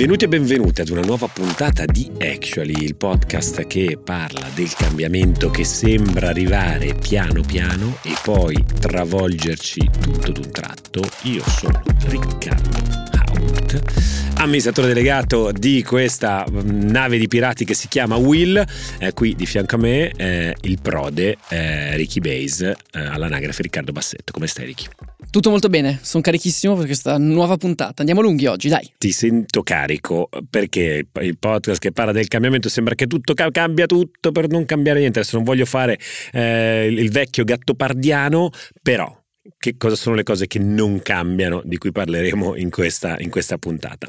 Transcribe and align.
Benvenuti 0.00 0.24
e 0.24 0.28
benvenute 0.28 0.80
ad 0.80 0.88
una 0.88 1.02
nuova 1.02 1.26
puntata 1.26 1.84
di 1.84 2.10
Actually, 2.20 2.84
il 2.84 2.96
podcast 2.96 3.66
che 3.66 3.98
parla 4.02 4.48
del 4.54 4.72
cambiamento 4.72 5.50
che 5.50 5.62
sembra 5.62 6.30
arrivare 6.30 6.94
piano 6.94 7.42
piano 7.42 7.98
e 8.04 8.14
poi 8.22 8.64
travolgerci 8.80 9.90
tutto 10.00 10.32
d'un 10.32 10.50
tratto. 10.50 11.02
Io 11.24 11.42
sono 11.46 11.82
Riccardo 12.06 12.78
Out, 13.28 13.82
amministratore 14.36 14.86
delegato 14.86 15.52
di 15.52 15.82
questa 15.82 16.46
mm, 16.50 16.88
nave 16.88 17.18
di 17.18 17.28
pirati 17.28 17.66
che 17.66 17.74
si 17.74 17.86
chiama 17.86 18.16
Will. 18.16 18.64
Eh, 19.00 19.12
qui 19.12 19.34
di 19.34 19.44
fianco 19.44 19.74
a 19.74 19.78
me 19.80 20.12
eh, 20.12 20.56
il 20.62 20.78
prode 20.80 21.36
eh, 21.48 21.94
Ricky 21.96 22.20
Base 22.20 22.74
eh, 22.92 23.00
all'anagrafe 23.00 23.60
Riccardo 23.60 23.92
Bassetto. 23.92 24.32
Come 24.32 24.46
stai 24.46 24.64
Ricky? 24.64 24.86
Tutto 25.30 25.50
molto 25.50 25.68
bene, 25.68 26.00
sono 26.02 26.24
carichissimo 26.24 26.74
per 26.74 26.86
questa 26.86 27.16
nuova 27.16 27.56
puntata. 27.56 28.00
Andiamo 28.00 28.20
lunghi 28.20 28.46
oggi, 28.46 28.68
dai. 28.68 28.92
Ti 28.98 29.12
sento 29.12 29.62
carico 29.62 30.28
perché 30.50 31.06
il 31.20 31.38
podcast 31.38 31.80
che 31.80 31.92
parla 31.92 32.10
del 32.10 32.26
cambiamento 32.26 32.68
sembra 32.68 32.96
che 32.96 33.06
tutto 33.06 33.34
cambia 33.34 33.86
tutto 33.86 34.32
per 34.32 34.48
non 34.48 34.64
cambiare 34.64 34.98
niente. 34.98 35.20
Adesso 35.20 35.36
non 35.36 35.44
voglio 35.44 35.66
fare 35.66 36.00
eh, 36.32 36.86
il 36.90 37.12
vecchio 37.12 37.44
gattopardiano, 37.44 38.50
però 38.82 39.16
che 39.56 39.76
cosa 39.76 39.94
sono 39.94 40.16
le 40.16 40.24
cose 40.24 40.48
che 40.48 40.58
non 40.58 41.00
cambiano, 41.00 41.62
di 41.64 41.78
cui 41.78 41.92
parleremo 41.92 42.56
in 42.56 42.70
questa, 42.70 43.16
in 43.20 43.30
questa 43.30 43.56
puntata. 43.56 44.08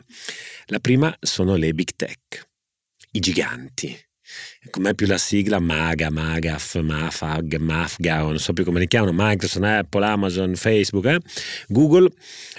La 0.66 0.80
prima 0.80 1.16
sono 1.20 1.56
le 1.56 1.72
big 1.74 1.90
tech, 1.96 2.50
i 3.12 3.20
giganti. 3.20 3.96
Com'è 4.70 4.94
più 4.94 5.08
la 5.08 5.18
sigla? 5.18 5.60
Maga, 5.60 6.10
Magaf, 6.10 6.80
Mafag, 6.80 7.56
Mafga, 7.58 8.20
non 8.20 8.40
so 8.40 8.54
più 8.54 8.64
come 8.64 8.80
li 8.80 8.88
chiamano, 8.88 9.12
Microsoft, 9.16 9.66
Apple, 9.66 10.06
Amazon, 10.06 10.56
Facebook, 10.56 11.06
eh? 11.06 11.20
Google. 11.68 12.10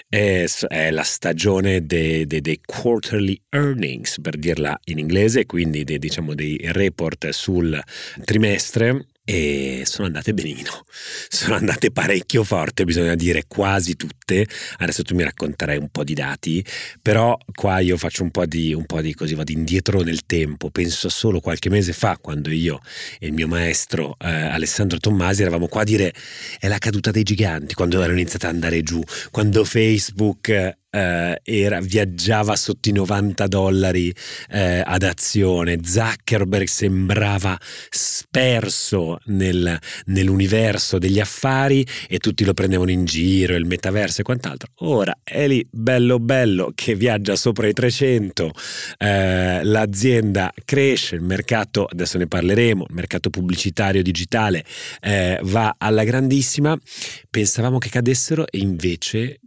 È, 0.09 0.45
è, 0.69 0.91
la 0.91 1.03
stagione 1.03 1.87
dei, 1.87 2.27
dei, 2.27 2.41
dei, 2.41 2.61
quarterly 2.65 3.41
earnings, 3.51 4.21
per 4.21 4.37
dirla 4.37 4.79
in 4.85 4.99
inglese, 4.99 5.47
quindi 5.47 5.85
dei, 5.85 5.99
diciamo, 5.99 6.35
dei 6.35 6.59
report 6.65 7.29
sul 7.31 7.81
trimestre 8.25 9.07
e 9.25 9.83
sono 9.87 10.07
andate 10.07 10.35
benino, 10.35 10.85
sono 11.29 11.55
andate 11.55 11.91
parecchio 11.93 12.43
forte, 12.43 12.85
bisogna 12.85 13.15
dire 13.15 13.45
quasi 13.47 13.97
tutte. 13.97 14.47
Adesso 14.79 15.03
tu 15.03 15.15
mi 15.15 15.23
racconterai 15.23 15.77
un 15.77 15.89
po' 15.89 16.05
di 16.05 16.15
dati, 16.15 16.65
però 17.01 17.37
qua 17.55 17.79
io 17.79 17.97
faccio 17.97 18.23
un 18.23 18.31
po' 18.31 18.47
di, 18.47 18.73
un 18.75 18.85
po 18.85 19.01
di 19.01 19.15
così, 19.15 19.35
vado 19.35 19.53
indietro 19.53 20.01
nel 20.03 20.27
tempo. 20.27 20.71
Penso 20.71 21.09
solo 21.09 21.41
qualche 21.41 21.71
mese 21.71 21.93
fa, 21.93 22.19
quando 22.21 22.51
io 22.51 22.81
e 23.19 23.27
il 23.27 23.33
mio 23.33 23.47
maestro 23.47 24.17
eh, 24.19 24.29
Alessandro 24.29 24.99
Tommasi 24.99 25.43
eravamo 25.43 25.69
qua 25.69 25.83
a 25.83 25.85
dire 25.85 26.13
è 26.59 26.69
la 26.69 26.79
caduta 26.79 27.11
dei 27.11 27.23
giganti, 27.23 27.75
quando 27.75 28.03
erano 28.03 28.19
iniziate 28.19 28.47
ad 28.47 28.55
andare 28.55 28.83
giù, 28.83 29.01
quando 29.31 29.65
Facebook 29.65 30.81
eh, 30.93 31.41
era, 31.43 31.81
viaggiava 31.81 32.55
sotto 32.55 32.91
i 32.91 32.93
90 32.93 33.47
dollari 33.47 34.15
eh, 34.51 34.83
ad 34.85 35.03
azione, 35.03 35.79
Zuckerberg 35.83 36.67
sembrava 36.67 37.59
sperso 37.89 39.19
nel, 39.27 39.79
nell'universo 40.07 40.99
degli 40.99 41.19
affari 41.19 41.87
e 42.09 42.19
tutti 42.19 42.45
lo 42.45 42.53
prendevano 42.53 42.91
in 42.91 43.07
giro, 43.07 43.57
il 43.57 43.65
metaverso 43.65 44.21
e 44.21 44.25
quant'altro. 44.25 44.71
Ora 44.81 45.17
è 45.25 45.47
lì 45.47 45.67
bello 45.71 46.19
bello 46.19 46.73
che 46.75 46.95
viaggia 46.95 47.37
sopra 47.37 47.67
i 47.67 47.73
300, 47.73 48.51
eh, 48.99 49.65
l'azienda 49.65 50.53
cresce, 50.65 51.15
il 51.15 51.23
mercato, 51.23 51.87
adesso 51.87 52.19
ne 52.19 52.27
parleremo, 52.27 52.85
il 52.89 52.95
mercato 52.95 53.31
pubblicitario 53.31 54.03
digitale 54.03 54.65
eh, 55.01 55.39
va 55.43 55.77
alla 55.79 56.05
grandissima, 56.05 56.79
pensavamo 57.31 57.79
che 57.79 57.89
cadessero 57.89 58.47
e 58.47 58.59
invece 58.59 59.41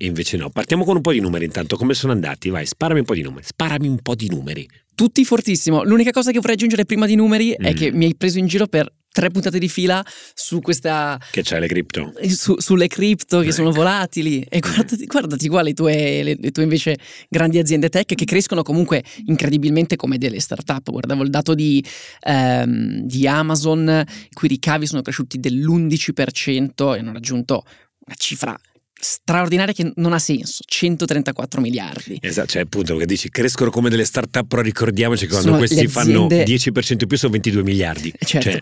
e 0.00 0.06
invece 0.06 0.36
no. 0.36 0.48
Partiamo 0.48 0.84
con 0.84 0.94
un 0.94 1.02
po' 1.02 1.10
di 1.12 1.20
numeri 1.20 1.44
intanto. 1.44 1.76
Come 1.76 1.92
sono 1.92 2.12
andati? 2.12 2.50
Vai, 2.50 2.64
sparami 2.64 3.00
un 3.00 3.04
po' 3.04 3.14
di 3.14 3.22
numeri. 3.22 3.44
Sparami 3.44 3.88
un 3.88 3.98
po' 3.98 4.14
di 4.14 4.28
numeri. 4.28 4.66
Tutti 4.94 5.24
fortissimo. 5.24 5.82
L'unica 5.82 6.12
cosa 6.12 6.30
che 6.30 6.38
vorrei 6.38 6.54
aggiungere 6.54 6.84
prima 6.84 7.04
di 7.04 7.16
numeri 7.16 7.48
mm. 7.50 7.64
è 7.64 7.74
che 7.74 7.90
mi 7.90 8.04
hai 8.04 8.14
preso 8.14 8.38
in 8.38 8.46
giro 8.46 8.68
per 8.68 8.90
tre 9.10 9.30
puntate 9.30 9.58
di 9.58 9.68
fila 9.68 10.04
su 10.34 10.60
questa. 10.60 11.20
Che 11.32 11.42
c'è 11.42 11.58
le 11.58 11.66
cripto? 11.66 12.12
Su, 12.28 12.54
sulle 12.60 12.86
cripto 12.86 13.40
che 13.40 13.46
ecco. 13.46 13.54
sono 13.54 13.72
volatili. 13.72 14.46
E 14.48 14.60
guardati, 14.60 15.04
guardati 15.06 15.48
qua 15.48 15.62
le 15.62 15.74
tue, 15.74 16.22
le, 16.22 16.36
le 16.38 16.50
tue, 16.52 16.62
invece 16.62 16.96
grandi 17.28 17.58
aziende 17.58 17.88
tech 17.88 18.14
che 18.14 18.24
crescono 18.24 18.62
comunque 18.62 19.02
incredibilmente 19.26 19.96
come 19.96 20.16
delle 20.16 20.38
start-up. 20.38 20.92
Guardavo 20.92 21.24
il 21.24 21.30
dato 21.30 21.54
di, 21.54 21.84
ehm, 22.20 23.00
di 23.00 23.26
Amazon, 23.26 24.04
i 24.06 24.32
cui 24.32 24.46
ricavi 24.46 24.86
sono 24.86 25.02
cresciuti 25.02 25.40
dell'11% 25.40 26.94
e 26.94 26.98
hanno 27.00 27.12
raggiunto 27.12 27.64
una 28.06 28.14
cifra 28.16 28.56
straordinaria 28.98 29.72
che 29.72 29.92
non 29.96 30.12
ha 30.12 30.18
senso, 30.18 30.62
134 30.66 31.60
miliardi. 31.60 32.18
Esatto, 32.20 32.48
cioè 32.48 32.62
appunto 32.62 32.96
che 32.96 33.06
dici 33.06 33.28
crescono 33.30 33.70
come 33.70 33.90
delle 33.90 34.04
start-up, 34.04 34.46
però 34.46 34.62
ricordiamoci 34.62 35.26
che 35.26 35.30
quando 35.30 35.48
sono 35.48 35.58
questi 35.58 35.86
fanno 35.86 36.26
10% 36.26 36.96
in 36.98 37.06
più 37.06 37.16
sono 37.16 37.32
22 37.32 37.62
miliardi. 37.62 38.12
Certo. 38.18 38.50
Cioè, 38.50 38.60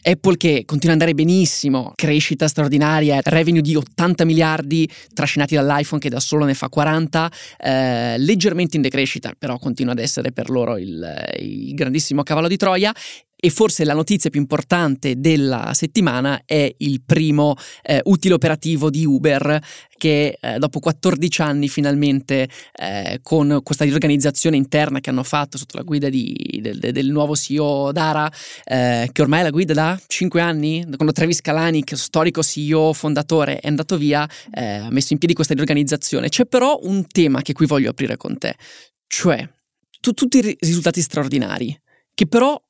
Apple 0.00 0.36
che 0.36 0.62
continua 0.64 0.94
ad 0.94 1.00
andare 1.00 1.14
benissimo, 1.14 1.92
crescita 1.96 2.46
straordinaria, 2.46 3.20
revenue 3.24 3.60
di 3.60 3.74
80 3.74 4.24
miliardi 4.24 4.88
trascinati 5.12 5.56
dall'iPhone 5.56 6.00
che 6.00 6.08
da 6.08 6.20
solo 6.20 6.44
ne 6.44 6.54
fa 6.54 6.68
40, 6.68 7.30
eh, 7.58 8.18
leggermente 8.18 8.76
in 8.76 8.82
decrescita, 8.82 9.32
però 9.36 9.58
continua 9.58 9.92
ad 9.92 9.98
essere 9.98 10.30
per 10.30 10.50
loro 10.50 10.76
il, 10.76 11.34
il 11.40 11.74
grandissimo 11.74 12.22
cavallo 12.22 12.48
di 12.48 12.56
Troia 12.56 12.94
e 13.40 13.50
forse 13.50 13.84
la 13.84 13.94
notizia 13.94 14.30
più 14.30 14.40
importante 14.40 15.20
della 15.20 15.70
settimana 15.72 16.42
è 16.44 16.74
il 16.78 17.02
primo 17.04 17.54
eh, 17.82 18.00
utile 18.04 18.34
operativo 18.34 18.90
di 18.90 19.04
Uber 19.04 19.60
che 19.96 20.38
eh, 20.40 20.58
dopo 20.58 20.80
14 20.80 21.42
anni 21.42 21.68
finalmente 21.68 22.48
eh, 22.74 23.20
con 23.22 23.60
questa 23.62 23.84
riorganizzazione 23.84 24.56
interna 24.56 25.00
che 25.00 25.10
hanno 25.10 25.22
fatto 25.22 25.56
sotto 25.56 25.76
la 25.76 25.82
guida 25.84 26.08
di, 26.08 26.58
del, 26.60 26.78
del, 26.78 27.10
nuovo 27.10 27.36
CEO 27.36 27.92
Dara, 27.92 28.30
eh, 28.64 29.08
che 29.12 29.22
ormai 29.22 29.40
è 29.40 29.42
la 29.44 29.50
guida 29.50 29.72
da 29.72 30.00
5 30.04 30.40
anni, 30.40 30.84
quando 30.96 31.12
Travis 31.12 31.40
Kalanick, 31.40 31.96
storico 31.96 32.42
CEO 32.42 32.92
fondatore, 32.92 33.58
è 33.60 33.68
andato 33.68 33.96
via, 33.96 34.28
eh, 34.52 34.76
ha 34.76 34.90
messo 34.90 35.12
in 35.12 35.18
piedi 35.18 35.34
questa 35.34 35.54
riorganizzazione. 35.54 36.28
C'è 36.28 36.46
però 36.46 36.78
un 36.82 37.06
tema 37.06 37.42
che 37.42 37.52
qui 37.52 37.66
voglio 37.66 37.90
aprire 37.90 38.16
con 38.16 38.38
te, 38.38 38.54
cioè 39.06 39.48
tu, 40.00 40.12
tutti 40.12 40.38
i 40.38 40.56
risultati 40.60 41.00
straordinari, 41.00 41.76
che 42.14 42.26
però 42.26 42.60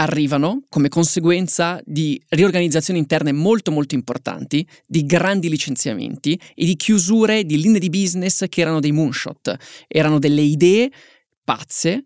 arrivano 0.00 0.62
come 0.68 0.88
conseguenza 0.88 1.80
di 1.84 2.20
riorganizzazioni 2.28 2.98
interne 2.98 3.32
molto 3.32 3.70
molto 3.70 3.94
importanti, 3.94 4.66
di 4.86 5.04
grandi 5.04 5.48
licenziamenti 5.48 6.40
e 6.54 6.64
di 6.64 6.74
chiusure 6.76 7.44
di 7.44 7.60
linee 7.60 7.80
di 7.80 7.90
business 7.90 8.46
che 8.48 8.62
erano 8.62 8.80
dei 8.80 8.92
moonshot, 8.92 9.54
erano 9.86 10.18
delle 10.18 10.40
idee 10.40 10.90
pazze 11.44 12.04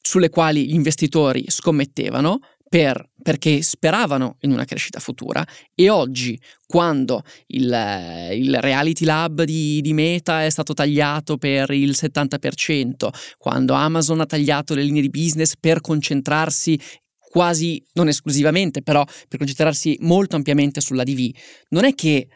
sulle 0.00 0.30
quali 0.30 0.66
gli 0.66 0.74
investitori 0.74 1.44
scommettevano 1.46 2.40
per, 2.68 3.08
perché 3.22 3.62
speravano 3.62 4.36
in 4.40 4.50
una 4.50 4.64
crescita 4.64 4.98
futura 5.00 5.46
e 5.74 5.88
oggi 5.88 6.38
quando 6.66 7.22
il, 7.46 8.30
il 8.32 8.58
reality 8.60 9.04
lab 9.04 9.42
di, 9.42 9.80
di, 9.80 9.92
Meta 9.94 10.44
è 10.44 10.50
stato 10.50 10.74
tagliato 10.74 11.38
per 11.38 11.70
il 11.70 11.90
70%, 11.90 13.08
quando 13.38 13.72
Amazon 13.72 14.20
ha 14.20 14.26
tagliato 14.26 14.74
le 14.74 14.82
linee 14.82 15.00
di 15.00 15.08
business 15.08 15.54
per 15.58 15.80
concentrarsi 15.80 16.78
quasi 17.30 17.82
non 17.94 18.08
esclusivamente, 18.08 18.82
però 18.82 19.04
per 19.28 19.38
concentrarsi 19.38 19.96
molto 20.00 20.36
ampiamente 20.36 20.80
sulla 20.80 21.04
DV, 21.04 21.30
non 21.70 21.84
è 21.84 21.94
che 21.94 22.28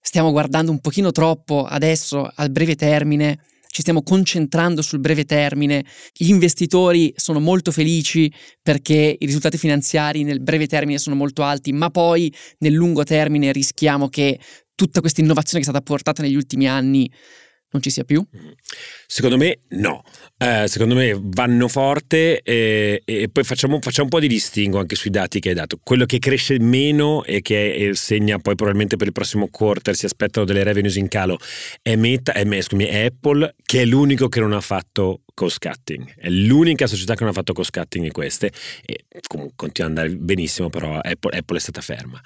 stiamo 0.00 0.30
guardando 0.30 0.70
un 0.70 0.80
pochino 0.80 1.10
troppo 1.10 1.64
adesso 1.64 2.30
al 2.34 2.50
breve 2.50 2.74
termine, 2.74 3.38
ci 3.70 3.82
stiamo 3.82 4.02
concentrando 4.02 4.82
sul 4.82 4.98
breve 4.98 5.24
termine, 5.24 5.84
gli 6.12 6.28
investitori 6.28 7.12
sono 7.16 7.38
molto 7.38 7.70
felici 7.70 8.32
perché 8.60 9.16
i 9.18 9.26
risultati 9.26 9.58
finanziari 9.58 10.24
nel 10.24 10.40
breve 10.40 10.66
termine 10.66 10.98
sono 10.98 11.14
molto 11.14 11.42
alti, 11.42 11.72
ma 11.72 11.88
poi 11.90 12.32
nel 12.58 12.72
lungo 12.72 13.04
termine 13.04 13.52
rischiamo 13.52 14.08
che 14.08 14.40
tutta 14.74 15.00
questa 15.00 15.20
innovazione 15.20 15.62
che 15.62 15.68
è 15.68 15.70
stata 15.70 15.84
portata 15.84 16.22
negli 16.22 16.34
ultimi 16.34 16.68
anni 16.68 17.08
non 17.72 17.82
ci 17.82 17.90
sia 17.90 18.04
più? 18.04 18.24
Secondo 19.06 19.36
me 19.36 19.60
no, 19.70 20.02
eh, 20.38 20.66
secondo 20.68 20.94
me 20.94 21.18
vanno 21.20 21.68
forte 21.68 22.40
e, 22.42 23.02
e 23.04 23.28
poi 23.30 23.44
facciamo, 23.44 23.78
facciamo, 23.80 24.04
un 24.04 24.10
po' 24.10 24.20
di 24.20 24.28
distingo 24.28 24.78
anche 24.78 24.96
sui 24.96 25.10
dati 25.10 25.40
che 25.40 25.50
hai 25.50 25.54
dato. 25.54 25.78
Quello 25.82 26.04
che 26.06 26.18
cresce 26.18 26.58
meno 26.58 27.24
e 27.24 27.40
che 27.42 27.90
segna 27.94 28.38
poi 28.38 28.54
probabilmente 28.54 28.96
per 28.96 29.06
il 29.06 29.12
prossimo 29.12 29.48
quarter 29.48 29.94
si 29.94 30.06
aspettano 30.06 30.46
delle 30.46 30.64
revenues 30.64 30.96
in 30.96 31.08
calo 31.08 31.38
è, 31.82 31.94
Meta, 31.96 32.32
è, 32.32 32.44
scusami, 32.44 32.84
è 32.84 33.04
Apple 33.04 33.54
che 33.62 33.82
è 33.82 33.84
l'unico 33.84 34.28
che 34.28 34.40
non 34.40 34.52
ha 34.52 34.60
fatto 34.60 35.22
cost 35.40 35.58
cutting. 35.58 36.14
È 36.16 36.28
l'unica 36.28 36.86
società 36.86 37.14
che 37.14 37.20
non 37.20 37.30
ha 37.30 37.34
fatto 37.34 37.52
cost 37.52 37.70
cutting 37.70 38.04
in 38.04 38.12
queste 38.12 38.52
e 38.84 39.04
comunque 39.26 39.54
continua 39.56 39.90
ad 39.90 39.96
andare 39.96 40.18
benissimo, 40.18 40.68
però 40.68 40.98
Apple, 40.98 41.38
Apple, 41.38 41.56
è 41.56 41.60
stata 41.60 41.80
ferma. 41.80 42.20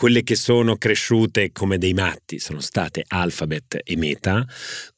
Quelle 0.00 0.22
che 0.22 0.34
sono 0.34 0.78
cresciute 0.78 1.52
come 1.52 1.76
dei 1.76 1.92
matti 1.92 2.38
sono 2.38 2.60
state 2.60 3.04
Alphabet 3.06 3.80
e 3.84 3.98
Meta 3.98 4.46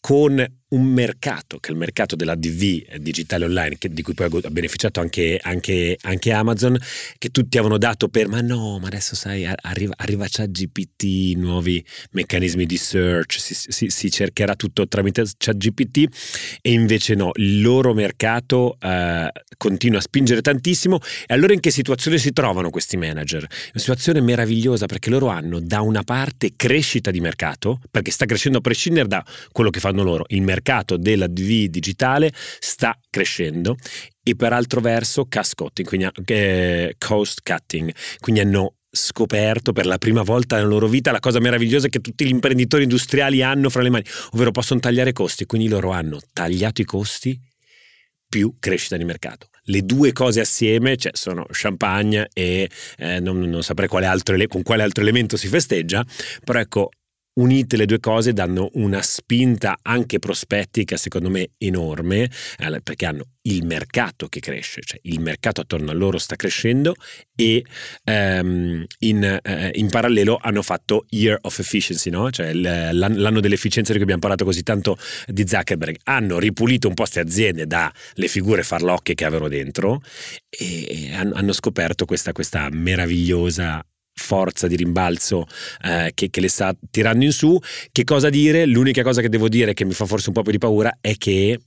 con 0.02 0.44
un 0.72 0.84
mercato, 0.84 1.58
che 1.58 1.68
è 1.68 1.72
il 1.72 1.78
mercato 1.78 2.16
della 2.16 2.34
DV 2.34 2.96
digitale 2.96 3.44
online, 3.44 3.76
che, 3.78 3.88
di 3.90 4.02
cui 4.02 4.14
poi 4.14 4.28
ha 4.42 4.50
beneficiato 4.50 5.00
anche, 5.00 5.38
anche, 5.40 5.96
anche, 6.02 6.32
Amazon, 6.32 6.78
che 7.18 7.28
tutti 7.28 7.58
avevano 7.58 7.78
dato 7.78 8.08
per, 8.08 8.28
ma 8.28 8.40
no, 8.40 8.78
ma 8.78 8.86
adesso 8.86 9.14
sai, 9.14 9.46
arriva, 9.46 9.92
arriva 9.96 10.26
ChatGPT, 10.28 11.36
nuovi 11.36 11.84
meccanismi 12.12 12.64
di 12.66 12.76
search, 12.76 13.38
si, 13.38 13.54
si, 13.54 13.90
si, 13.90 14.10
cercherà 14.10 14.56
tutto 14.56 14.88
tramite 14.88 15.24
ChatGPT 15.36 16.58
e 16.62 16.72
invece 16.72 17.14
no, 17.14 17.30
il 17.34 17.60
loro 17.60 17.92
mercato 17.92 18.76
eh, 18.80 19.30
continua 19.58 19.98
a 19.98 20.02
spingere 20.02 20.40
tantissimo 20.40 20.98
e 21.26 21.34
allora 21.34 21.52
in 21.52 21.60
che 21.60 21.70
situazione 21.70 22.18
si 22.18 22.32
trovano 22.32 22.70
questi 22.70 22.96
manager? 22.96 23.42
Una 23.42 23.80
situazione 23.80 24.20
meravigliosa 24.20 24.86
perché 24.86 25.10
loro 25.10 25.28
hanno 25.28 25.60
da 25.60 25.82
una 25.82 26.02
parte 26.02 26.52
crescita 26.56 27.10
di 27.10 27.20
mercato, 27.20 27.78
perché 27.90 28.10
sta 28.10 28.24
crescendo 28.24 28.58
a 28.58 28.60
prescindere 28.62 29.06
da 29.06 29.24
quello 29.52 29.68
che 29.68 29.80
fanno 29.80 29.91
loro, 30.00 30.24
il 30.28 30.40
mercato 30.40 30.96
della 30.96 31.26
DV 31.26 31.66
digitale 31.66 32.32
sta 32.58 32.98
crescendo 33.10 33.76
e 34.22 34.34
per 34.34 34.54
altro 34.54 34.80
verso 34.80 35.26
cost 35.28 35.54
cutting, 35.54 35.86
quindi, 35.86 36.08
eh, 36.26 36.94
cost 36.98 37.42
cutting, 37.42 37.92
quindi 38.20 38.40
hanno 38.40 38.76
scoperto 38.90 39.72
per 39.72 39.86
la 39.86 39.98
prima 39.98 40.22
volta 40.22 40.56
nella 40.56 40.68
loro 40.68 40.86
vita 40.86 41.12
la 41.12 41.18
cosa 41.18 41.40
meravigliosa 41.40 41.88
che 41.88 42.00
tutti 42.00 42.24
gli 42.24 42.30
imprenditori 42.30 42.84
industriali 42.84 43.42
hanno 43.42 43.68
fra 43.70 43.82
le 43.82 43.90
mani, 43.90 44.04
ovvero 44.32 44.50
possono 44.50 44.80
tagliare 44.80 45.12
costi, 45.12 45.46
quindi 45.46 45.68
loro 45.68 45.90
hanno 45.90 46.20
tagliato 46.32 46.80
i 46.80 46.84
costi 46.84 47.38
più 48.28 48.56
crescita 48.58 48.96
di 48.96 49.04
mercato. 49.04 49.48
Le 49.64 49.82
due 49.82 50.12
cose 50.12 50.40
assieme 50.40 50.96
cioè, 50.96 51.12
sono 51.14 51.44
champagne 51.50 52.28
e 52.32 52.68
eh, 52.96 53.20
non, 53.20 53.40
non, 53.40 53.62
saprei 53.62 53.88
quale 53.88 54.06
altro, 54.06 54.36
con 54.48 54.62
quale 54.62 54.82
altro 54.82 55.02
elemento 55.02 55.36
si 55.36 55.48
festeggia, 55.48 56.04
però 56.42 56.58
ecco, 56.58 56.88
unite 57.34 57.76
le 57.76 57.86
due 57.86 58.00
cose 58.00 58.32
danno 58.32 58.70
una 58.74 59.02
spinta 59.02 59.78
anche 59.82 60.18
prospettica 60.18 60.96
secondo 60.96 61.30
me 61.30 61.50
enorme 61.58 62.30
perché 62.82 63.06
hanno 63.06 63.26
il 63.42 63.64
mercato 63.64 64.28
che 64.28 64.40
cresce, 64.40 64.82
cioè 64.84 65.00
il 65.02 65.20
mercato 65.20 65.60
attorno 65.62 65.90
a 65.90 65.94
loro 65.94 66.18
sta 66.18 66.36
crescendo 66.36 66.94
e 67.34 67.64
ehm, 68.04 68.84
in, 69.00 69.40
eh, 69.42 69.70
in, 69.74 69.88
parallelo 69.88 70.38
hanno 70.40 70.62
fatto 70.62 71.06
Year 71.08 71.38
of 71.40 71.58
Efficiency, 71.58 72.10
no? 72.10 72.30
cioè 72.30 72.52
l'anno 72.52 73.40
dell'efficienza 73.40 73.90
di 73.90 73.98
cui 73.98 74.02
abbiamo 74.02 74.20
parlato 74.20 74.44
così 74.44 74.62
tanto 74.62 74.96
di 75.26 75.46
Zuckerberg, 75.46 75.96
hanno 76.04 76.38
ripulito 76.38 76.86
un 76.86 76.94
po' 76.94 77.02
queste 77.02 77.20
aziende 77.20 77.66
dalle 77.66 78.28
figure 78.28 78.62
farlocche 78.62 79.14
che 79.14 79.24
avevano 79.24 79.48
dentro 79.48 80.02
e 80.48 81.10
hanno 81.12 81.52
scoperto 81.52 82.04
questa, 82.04 82.32
questa 82.32 82.68
meravigliosa 82.70 83.84
forza 84.14 84.66
di 84.66 84.76
rimbalzo 84.76 85.46
eh, 85.82 86.12
che, 86.14 86.30
che, 86.30 86.40
le 86.40 86.48
sta 86.48 86.74
tirando 86.90 87.24
in 87.24 87.32
su. 87.32 87.58
Che 87.90 88.04
cosa 88.04 88.30
dire? 88.30 88.66
L'unica 88.66 89.02
cosa 89.02 89.20
che 89.20 89.28
devo 89.28 89.48
dire 89.48 89.74
che 89.74 89.84
mi 89.84 89.92
fa 89.92 90.06
forse 90.06 90.28
un 90.28 90.34
po' 90.34 90.42
più 90.42 90.52
di 90.52 90.58
paura 90.58 90.98
è 91.00 91.16
che 91.16 91.58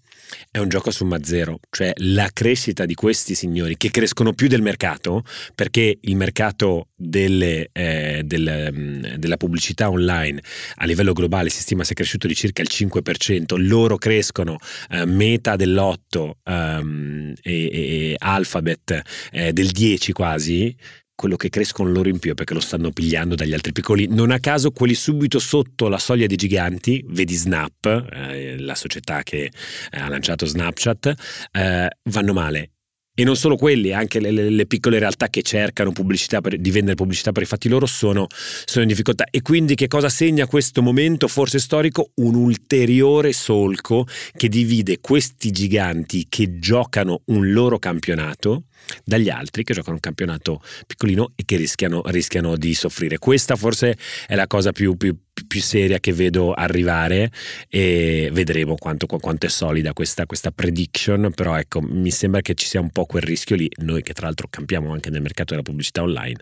è 0.51 0.57
un 0.57 0.69
gioco 0.69 0.89
a 0.89 0.91
somma 0.91 1.23
zero, 1.23 1.59
cioè 1.69 1.93
la 1.97 2.29
crescita 2.33 2.85
di 2.85 2.93
questi 2.93 3.35
signori 3.35 3.77
che 3.77 3.91
crescono 3.91 4.33
più 4.33 4.47
del 4.47 4.61
mercato, 4.61 5.23
perché 5.53 5.97
il 5.99 6.15
mercato 6.15 6.87
delle, 6.95 7.69
eh, 7.71 8.21
del, 8.23 8.69
mm, 8.71 9.03
della 9.17 9.37
pubblicità 9.37 9.89
online 9.89 10.41
a 10.75 10.85
livello 10.85 11.13
globale 11.13 11.49
si 11.49 11.61
stima 11.61 11.83
sia 11.83 11.95
cresciuto 11.95 12.27
di 12.27 12.35
circa 12.35 12.61
il 12.61 12.69
5%, 12.71 13.55
loro 13.57 13.97
crescono 13.97 14.57
eh, 14.89 15.05
meta 15.05 15.55
dell'8 15.55 16.31
um, 16.43 17.33
e, 17.41 17.53
e, 17.53 18.15
Alphabet 18.17 19.01
eh, 19.31 19.53
del 19.53 19.67
10 19.67 20.11
quasi, 20.11 20.75
quello 21.15 21.37
che 21.37 21.49
crescono 21.49 21.89
loro 21.89 22.09
in 22.09 22.19
più 22.19 22.33
perché 22.33 22.53
lo 22.53 22.59
stanno 22.59 22.91
pigliando 22.91 23.35
dagli 23.35 23.53
altri 23.53 23.71
piccoli. 23.71 24.07
Non 24.07 24.31
a 24.31 24.39
caso 24.39 24.71
quelli 24.71 24.93
subito 24.93 25.39
sotto 25.39 25.87
la 25.87 25.97
soglia 25.97 26.27
dei 26.27 26.37
giganti, 26.37 27.03
vedi 27.07 27.35
Snap, 27.35 27.85
eh, 28.11 28.59
la 28.59 28.75
società 28.75 29.23
che 29.23 29.45
eh, 29.91 29.99
ha 29.99 30.09
lanciato 30.09 30.45
Snapchat, 30.45 31.13
eh, 31.51 31.89
vanno 32.03 32.33
male. 32.33 32.74
E 33.17 33.23
non 33.23 33.37
solo 33.37 33.55
quelli, 33.55 33.93
anche 33.93 34.19
le, 34.19 34.29
le, 34.31 34.49
le 34.49 34.65
piccole 34.65 34.99
realtà 34.99 35.29
che 35.29 35.41
cercano 35.41 35.93
per, 35.93 36.57
di 36.57 36.71
vendere 36.71 36.95
pubblicità 36.95 37.31
per 37.31 37.43
i 37.43 37.45
fatti 37.45 37.69
loro 37.69 37.85
sono, 37.85 38.27
sono 38.65 38.83
in 38.83 38.89
difficoltà. 38.89 39.25
E 39.31 39.41
quindi 39.41 39.75
che 39.75 39.87
cosa 39.87 40.09
segna 40.09 40.45
questo 40.47 40.81
momento, 40.81 41.29
forse 41.29 41.59
storico? 41.59 42.11
Un 42.15 42.35
ulteriore 42.35 43.31
solco 43.31 44.05
che 44.35 44.49
divide 44.49 44.99
questi 44.99 45.51
giganti 45.51 46.25
che 46.27 46.59
giocano 46.59 47.21
un 47.25 47.53
loro 47.53 47.79
campionato 47.79 48.63
dagli 49.03 49.29
altri 49.29 49.63
che 49.63 49.73
giocano 49.73 49.95
un 49.95 50.01
campionato 50.01 50.61
piccolino 50.85 51.31
e 51.35 51.43
che 51.45 51.57
rischiano, 51.57 52.01
rischiano 52.05 52.55
di 52.55 52.73
soffrire. 52.73 53.17
Questa 53.17 53.55
forse 53.55 53.97
è 54.27 54.35
la 54.35 54.47
cosa 54.47 54.71
più, 54.71 54.95
più, 54.95 55.17
più 55.47 55.61
seria 55.61 55.99
che 55.99 56.13
vedo 56.13 56.53
arrivare 56.53 57.31
e 57.69 58.29
vedremo 58.31 58.75
quanto, 58.75 59.05
quanto 59.05 59.45
è 59.45 59.49
solida 59.49 59.93
questa, 59.93 60.25
questa, 60.25 60.51
prediction, 60.51 61.31
però 61.35 61.57
ecco, 61.57 61.81
mi 61.81 62.11
sembra 62.11 62.41
che 62.41 62.53
ci 62.53 62.67
sia 62.67 62.79
un 62.79 62.89
po' 62.89 63.05
quel 63.05 63.23
rischio 63.23 63.55
lì, 63.55 63.69
noi 63.77 64.01
che 64.01 64.13
tra 64.13 64.27
l'altro 64.27 64.47
campiamo 64.49 64.91
anche 64.93 65.09
nel 65.09 65.21
mercato 65.21 65.51
della 65.51 65.63
pubblicità 65.63 66.01
online, 66.01 66.39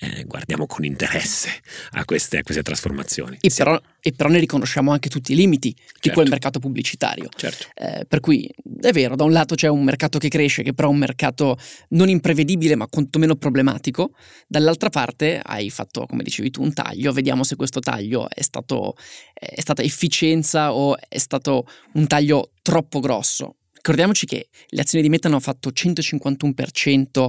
eh, 0.00 0.24
guardiamo 0.24 0.66
con 0.66 0.84
interesse 0.84 1.50
a 1.92 2.04
queste, 2.04 2.38
a 2.38 2.42
queste 2.42 2.62
trasformazioni. 2.62 3.36
E 3.40 3.52
però, 3.54 3.80
e 4.08 4.12
però, 4.12 4.28
ne 4.30 4.38
riconosciamo 4.38 4.90
anche 4.90 5.08
tutti 5.10 5.32
i 5.32 5.34
limiti 5.34 5.74
certo. 5.76 5.98
di 6.00 6.10
quel 6.10 6.28
mercato 6.28 6.58
pubblicitario. 6.58 7.28
Certo. 7.34 7.66
Eh, 7.74 8.06
per 8.06 8.20
cui 8.20 8.50
è 8.80 8.90
vero, 8.92 9.16
da 9.16 9.24
un 9.24 9.32
lato 9.32 9.54
c'è 9.54 9.68
un 9.68 9.84
mercato 9.84 10.18
che 10.18 10.28
cresce, 10.28 10.62
che 10.62 10.72
però 10.72 10.88
è 10.88 10.90
un 10.92 10.98
mercato 10.98 11.58
non 11.90 12.08
imprevedibile 12.08 12.74
ma 12.74 12.86
quantomeno 12.86 13.36
problematico, 13.36 14.12
dall'altra 14.46 14.88
parte 14.88 15.40
hai 15.44 15.68
fatto, 15.70 16.06
come 16.06 16.22
dicevi 16.22 16.50
tu, 16.50 16.62
un 16.62 16.72
taglio, 16.72 17.12
vediamo 17.12 17.44
se 17.44 17.56
questo 17.56 17.80
taglio 17.80 18.28
è, 18.30 18.42
stato, 18.42 18.96
è 19.34 19.60
stata 19.60 19.82
efficienza 19.82 20.72
o 20.72 20.96
è 20.96 21.18
stato 21.18 21.66
un 21.94 22.06
taglio 22.06 22.52
troppo 22.62 23.00
grosso. 23.00 23.56
Ricordiamoci 23.74 24.26
che 24.26 24.48
le 24.68 24.80
azioni 24.80 25.04
di 25.04 25.10
Meta 25.10 25.28
hanno 25.28 25.40
fatto 25.40 25.70
151% 25.70 27.28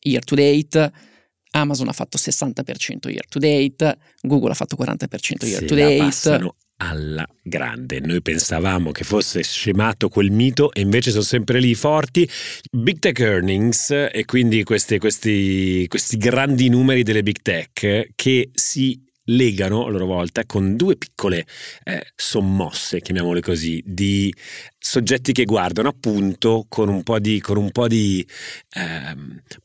year 0.00 0.24
to 0.24 0.34
date, 0.34 0.92
Amazon 1.52 1.88
ha 1.88 1.92
fatto 1.92 2.18
60% 2.18 3.08
year 3.08 3.26
to 3.28 3.38
date, 3.38 3.98
Google 4.20 4.50
ha 4.50 4.54
fatto 4.54 4.76
40% 4.76 5.46
year 5.46 5.60
Se 5.60 5.64
to 5.64 5.74
date. 5.74 6.52
Alla 6.80 7.26
grande. 7.42 7.98
Noi 7.98 8.22
pensavamo 8.22 8.92
che 8.92 9.02
fosse 9.02 9.42
scemato 9.42 10.08
quel 10.08 10.30
mito 10.30 10.72
e 10.72 10.80
invece 10.80 11.10
sono 11.10 11.24
sempre 11.24 11.58
lì 11.58 11.74
forti. 11.74 12.28
Big 12.70 13.00
tech 13.00 13.18
earnings 13.18 13.90
e 13.90 14.24
quindi 14.24 14.62
questi, 14.62 14.98
questi, 14.98 15.86
questi 15.88 16.16
grandi 16.18 16.68
numeri 16.68 17.02
delle 17.02 17.24
big 17.24 17.38
tech 17.42 18.10
che 18.14 18.50
si 18.54 19.06
legano 19.28 19.86
a 19.86 19.90
loro 19.90 20.06
volta 20.06 20.44
con 20.44 20.76
due 20.76 20.96
piccole 20.96 21.46
eh, 21.84 22.06
sommosse, 22.14 23.00
chiamiamole 23.00 23.40
così, 23.40 23.82
di 23.84 24.32
soggetti 24.78 25.32
che 25.32 25.44
guardano 25.44 25.88
appunto 25.88 26.66
con 26.68 26.88
un 26.88 27.02
po' 27.02 27.18
di, 27.18 27.42
un 27.48 27.70
po 27.70 27.88
di 27.88 28.26
eh, 28.74 29.16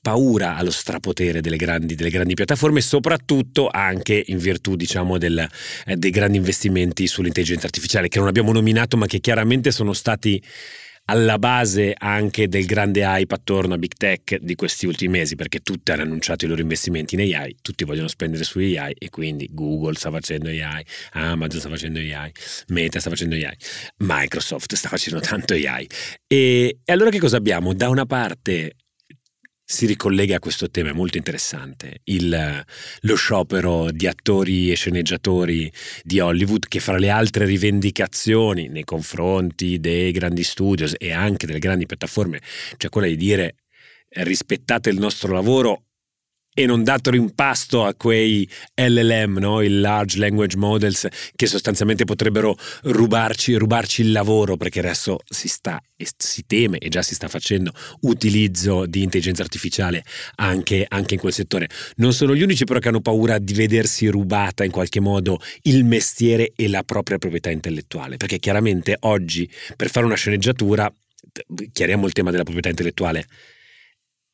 paura 0.01 0.57
allo 0.57 0.71
strapotere 0.71 1.41
delle 1.41 1.57
grandi, 1.57 1.95
delle 1.95 2.09
grandi, 2.09 2.33
piattaforme, 2.33 2.81
soprattutto 2.81 3.69
anche 3.69 4.23
in 4.27 4.37
virtù 4.37 4.75
diciamo, 4.75 5.17
del, 5.17 5.47
eh, 5.85 5.95
dei 5.95 6.11
grandi 6.11 6.37
investimenti 6.37 7.07
sull'intelligenza 7.07 7.65
artificiale 7.65 8.07
che 8.07 8.19
non 8.19 8.27
abbiamo 8.27 8.51
nominato 8.51 8.97
ma 8.97 9.05
che 9.05 9.19
chiaramente 9.19 9.71
sono 9.71 9.93
stati 9.93 10.41
alla 11.05 11.37
base 11.37 11.93
anche 11.97 12.47
del 12.47 12.65
grande 12.65 13.01
hype 13.01 13.33
attorno 13.33 13.73
a 13.73 13.77
big 13.77 13.93
tech 13.93 14.37
di 14.37 14.55
questi 14.55 14.85
ultimi 14.85 15.17
mesi, 15.17 15.35
perché 15.35 15.59
tutti 15.59 15.91
hanno 15.91 16.03
annunciato 16.03 16.45
i 16.45 16.47
loro 16.47 16.61
investimenti 16.61 17.15
in 17.15 17.33
AI, 17.33 17.57
tutti 17.61 17.83
vogliono 17.83 18.07
spendere 18.07 18.43
su 18.43 18.59
AI 18.59 18.93
e 18.97 19.09
quindi 19.09 19.49
Google 19.51 19.95
sta 19.95 20.11
facendo 20.11 20.49
AI, 20.49 20.85
Amazon 21.11 21.59
sta 21.59 21.69
facendo 21.69 21.99
AI, 21.99 22.31
Meta 22.67 22.99
sta 22.99 23.09
facendo 23.09 23.35
AI, 23.35 23.55
Microsoft 23.97 24.73
sta 24.75 24.89
facendo 24.89 25.19
tanto 25.19 25.53
AI. 25.53 25.87
E, 26.27 26.79
e 26.83 26.91
allora 26.93 27.09
che 27.09 27.19
cosa 27.19 27.37
abbiamo? 27.37 27.73
Da 27.73 27.89
una 27.89 28.05
parte 28.05 28.75
si 29.73 29.87
ricollega 29.87 30.35
a 30.35 30.39
questo 30.39 30.69
tema 30.69 30.89
è 30.89 30.93
molto 30.93 31.17
interessante, 31.17 32.01
il, 32.03 32.63
lo 33.01 33.15
sciopero 33.15 33.89
di 33.89 34.05
attori 34.05 34.71
e 34.71 34.75
sceneggiatori 34.75 35.71
di 36.03 36.19
Hollywood 36.19 36.67
che 36.67 36.79
fra 36.79 36.99
le 36.99 37.09
altre 37.09 37.45
rivendicazioni 37.45 38.67
nei 38.67 38.83
confronti 38.83 39.79
dei 39.79 40.11
grandi 40.11 40.43
studios 40.43 40.93
e 40.99 41.11
anche 41.11 41.47
delle 41.47 41.57
grandi 41.57 41.87
piattaforme, 41.87 42.39
cioè 42.77 42.91
quella 42.91 43.07
di 43.07 43.15
dire 43.15 43.55
rispettate 44.09 44.91
il 44.91 44.99
nostro 44.99 45.33
lavoro 45.33 45.85
e 46.53 46.65
non 46.65 46.83
datelo 46.83 47.15
in 47.15 47.33
pasto 47.33 47.83
a 47.83 47.93
quei 47.95 48.47
LLM, 48.75 49.37
no? 49.39 49.61
i 49.61 49.69
large 49.69 50.17
language 50.17 50.57
models, 50.57 51.07
che 51.35 51.45
sostanzialmente 51.47 52.05
potrebbero 52.05 52.55
rubarci, 52.83 53.55
rubarci 53.55 54.01
il 54.01 54.11
lavoro, 54.11 54.57
perché 54.57 54.79
adesso 54.79 55.17
si 55.27 55.47
sta 55.47 55.81
si 56.17 56.45
teme 56.45 56.79
e 56.79 56.89
già 56.89 57.01
si 57.01 57.15
sta 57.15 57.27
facendo 57.27 57.71
utilizzo 58.01 58.85
di 58.85 59.03
intelligenza 59.03 59.41
artificiale 59.41 60.03
anche, 60.35 60.85
anche 60.87 61.13
in 61.13 61.19
quel 61.19 61.33
settore. 61.33 61.69
Non 61.95 62.13
sono 62.13 62.35
gli 62.35 62.41
unici 62.41 62.65
però 62.65 62.79
che 62.79 62.89
hanno 62.89 63.01
paura 63.01 63.37
di 63.39 63.53
vedersi 63.53 64.07
rubata 64.07 64.63
in 64.63 64.71
qualche 64.71 64.99
modo 64.99 65.39
il 65.63 65.85
mestiere 65.85 66.51
e 66.55 66.67
la 66.67 66.83
propria 66.83 67.17
proprietà 67.17 67.49
intellettuale, 67.49 68.17
perché 68.17 68.39
chiaramente 68.39 68.97
oggi 69.01 69.49
per 69.75 69.89
fare 69.89 70.05
una 70.05 70.15
sceneggiatura, 70.15 70.93
chiariamo 71.71 72.05
il 72.05 72.13
tema 72.13 72.31
della 72.31 72.43
proprietà 72.43 72.69
intellettuale, 72.69 73.25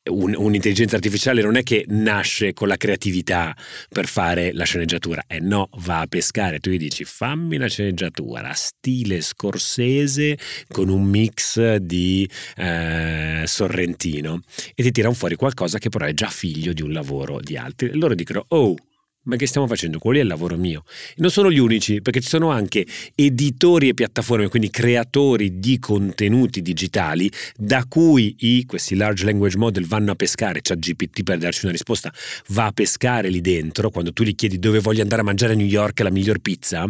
un, 0.08 0.34
un'intelligenza 0.36 0.96
artificiale 0.96 1.42
non 1.42 1.56
è 1.56 1.62
che 1.62 1.84
nasce 1.88 2.52
con 2.52 2.68
la 2.68 2.76
creatività 2.76 3.54
per 3.88 4.06
fare 4.06 4.52
la 4.52 4.64
sceneggiatura, 4.64 5.24
eh 5.26 5.40
no, 5.40 5.68
va 5.78 6.00
a 6.00 6.06
pescare, 6.06 6.58
tu 6.58 6.70
gli 6.70 6.78
dici 6.78 7.04
fammi 7.04 7.56
la 7.58 7.68
sceneggiatura, 7.68 8.52
stile 8.54 9.20
scorsese 9.20 10.38
con 10.68 10.88
un 10.88 11.02
mix 11.02 11.76
di 11.76 12.28
eh, 12.56 13.42
Sorrentino. 13.44 14.40
E 14.74 14.82
ti 14.82 14.90
tirano 14.90 15.14
fuori 15.14 15.36
qualcosa 15.36 15.78
che 15.78 15.88
però 15.88 16.06
è 16.06 16.14
già 16.14 16.28
figlio 16.28 16.72
di 16.72 16.82
un 16.82 16.92
lavoro 16.92 17.40
di 17.40 17.56
altri. 17.56 17.90
E 17.90 17.94
loro 17.94 18.14
dicono, 18.14 18.44
oh, 18.48 18.74
ma 19.24 19.36
che 19.36 19.46
stiamo 19.46 19.66
facendo? 19.66 19.98
Quello 19.98 20.18
è 20.18 20.22
il 20.22 20.28
lavoro 20.28 20.56
mio. 20.56 20.84
non 21.16 21.30
sono 21.30 21.50
gli 21.50 21.58
unici, 21.58 22.00
perché 22.00 22.20
ci 22.20 22.28
sono 22.28 22.50
anche 22.50 22.86
editori 23.14 23.88
e 23.88 23.94
piattaforme, 23.94 24.48
quindi 24.48 24.70
creatori 24.70 25.58
di 25.58 25.78
contenuti 25.78 26.62
digitali, 26.62 27.30
da 27.54 27.84
cui 27.86 28.34
i, 28.38 28.64
questi 28.64 28.94
large 28.94 29.26
language 29.26 29.58
model 29.58 29.86
vanno 29.86 30.12
a 30.12 30.14
pescare, 30.14 30.62
c'è 30.62 30.76
GPT 30.76 31.22
per 31.22 31.36
darci 31.36 31.64
una 31.64 31.72
risposta, 31.72 32.10
va 32.48 32.66
a 32.66 32.72
pescare 32.72 33.28
lì 33.28 33.42
dentro, 33.42 33.90
quando 33.90 34.12
tu 34.14 34.22
gli 34.22 34.34
chiedi 34.34 34.58
dove 34.58 34.78
voglio 34.78 35.02
andare 35.02 35.20
a 35.20 35.24
mangiare 35.24 35.52
a 35.52 35.56
New 35.56 35.66
York 35.66 36.00
la 36.00 36.10
miglior 36.10 36.38
pizza, 36.38 36.88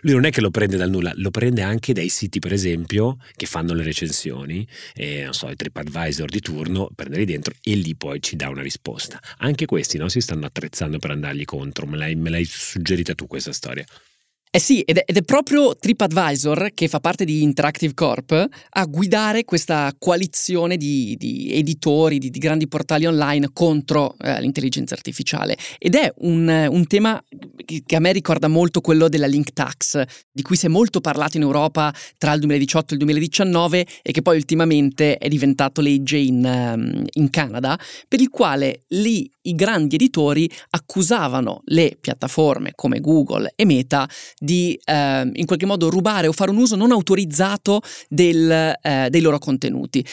lui 0.00 0.14
non 0.14 0.24
è 0.24 0.30
che 0.30 0.40
lo 0.40 0.50
prende 0.50 0.78
dal 0.78 0.88
nulla, 0.88 1.12
lo 1.16 1.30
prende 1.30 1.60
anche 1.60 1.92
dai 1.92 2.08
siti, 2.08 2.38
per 2.38 2.54
esempio, 2.54 3.18
che 3.36 3.44
fanno 3.44 3.74
le 3.74 3.82
recensioni, 3.82 4.66
e, 4.94 5.24
non 5.24 5.34
so, 5.34 5.50
i 5.50 5.56
TripAdvisor 5.56 6.30
di 6.30 6.40
turno, 6.40 6.88
prende 6.94 7.18
lì 7.18 7.26
dentro 7.26 7.52
e 7.62 7.74
lì 7.74 7.94
poi 7.94 8.22
ci 8.22 8.34
dà 8.34 8.48
una 8.48 8.62
risposta. 8.62 9.20
Anche 9.38 9.66
questi 9.66 9.98
no, 9.98 10.08
si 10.08 10.22
stanno 10.22 10.46
attrezzando 10.46 10.98
per 10.98 11.10
andargli 11.10 11.44
contro 11.44 11.65
contro, 11.66 11.86
me 11.86 11.96
l'hai, 11.96 12.14
me 12.14 12.30
l'hai 12.30 12.44
suggerita 12.44 13.14
tu 13.14 13.26
questa 13.26 13.52
storia. 13.52 13.84
Eh 14.56 14.58
sì, 14.58 14.80
ed 14.80 14.96
è, 14.96 15.02
ed 15.04 15.18
è, 15.18 15.22
proprio 15.22 15.76
TripAdvisor, 15.76 16.70
che 16.72 16.88
fa 16.88 16.98
parte 16.98 17.26
di 17.26 17.42
Interactive 17.42 17.92
Corp, 17.92 18.48
a 18.70 18.84
guidare 18.86 19.44
questa 19.44 19.94
coalizione 19.98 20.78
di, 20.78 21.14
di 21.18 21.52
editori, 21.52 22.16
di, 22.16 22.30
di, 22.30 22.38
grandi 22.38 22.66
portali 22.66 23.04
online 23.04 23.50
contro 23.52 24.14
eh, 24.18 24.40
l'intelligenza 24.40 24.94
artificiale. 24.94 25.58
Ed 25.76 25.94
è 25.94 26.10
un, 26.20 26.68
un, 26.70 26.86
tema 26.86 27.22
che 27.66 27.96
a 27.96 28.00
me 28.00 28.12
ricorda 28.12 28.48
molto 28.48 28.80
quello 28.80 29.10
della 29.10 29.26
link 29.26 29.52
tax, 29.52 30.02
di 30.32 30.40
cui 30.40 30.56
si 30.56 30.64
è 30.64 30.70
molto 30.70 31.02
parlato 31.02 31.36
in 31.36 31.42
Europa 31.42 31.92
tra 32.16 32.32
il 32.32 32.38
2018 32.38 32.94
e 32.94 32.96
il 32.96 33.04
2019 33.04 33.86
e 34.00 34.10
che 34.10 34.22
poi 34.22 34.36
ultimamente 34.36 35.18
è 35.18 35.28
diventato 35.28 35.82
legge 35.82 36.16
in, 36.16 36.42
um, 36.42 37.04
in 37.12 37.28
Canada, 37.28 37.78
per 38.08 38.22
il 38.22 38.30
quale 38.30 38.84
lì 38.88 39.30
i 39.46 39.54
grandi 39.54 39.96
editori 39.96 40.50
accusavano 40.70 41.60
le 41.66 41.96
piattaforme 42.00 42.72
come 42.74 43.00
Google 43.00 43.52
e 43.54 43.64
Meta 43.64 44.08
eh, 44.54 45.30
in 45.32 45.46
qualche 45.46 45.66
modo 45.66 45.90
rubare 45.90 46.26
o 46.26 46.32
fare 46.32 46.50
un 46.50 46.58
uso 46.58 46.76
non 46.76 46.92
autorizzato 46.92 47.80
del, 48.08 48.74
eh, 48.80 49.08
dei 49.10 49.20
loro 49.20 49.38
contenuti 49.38 50.04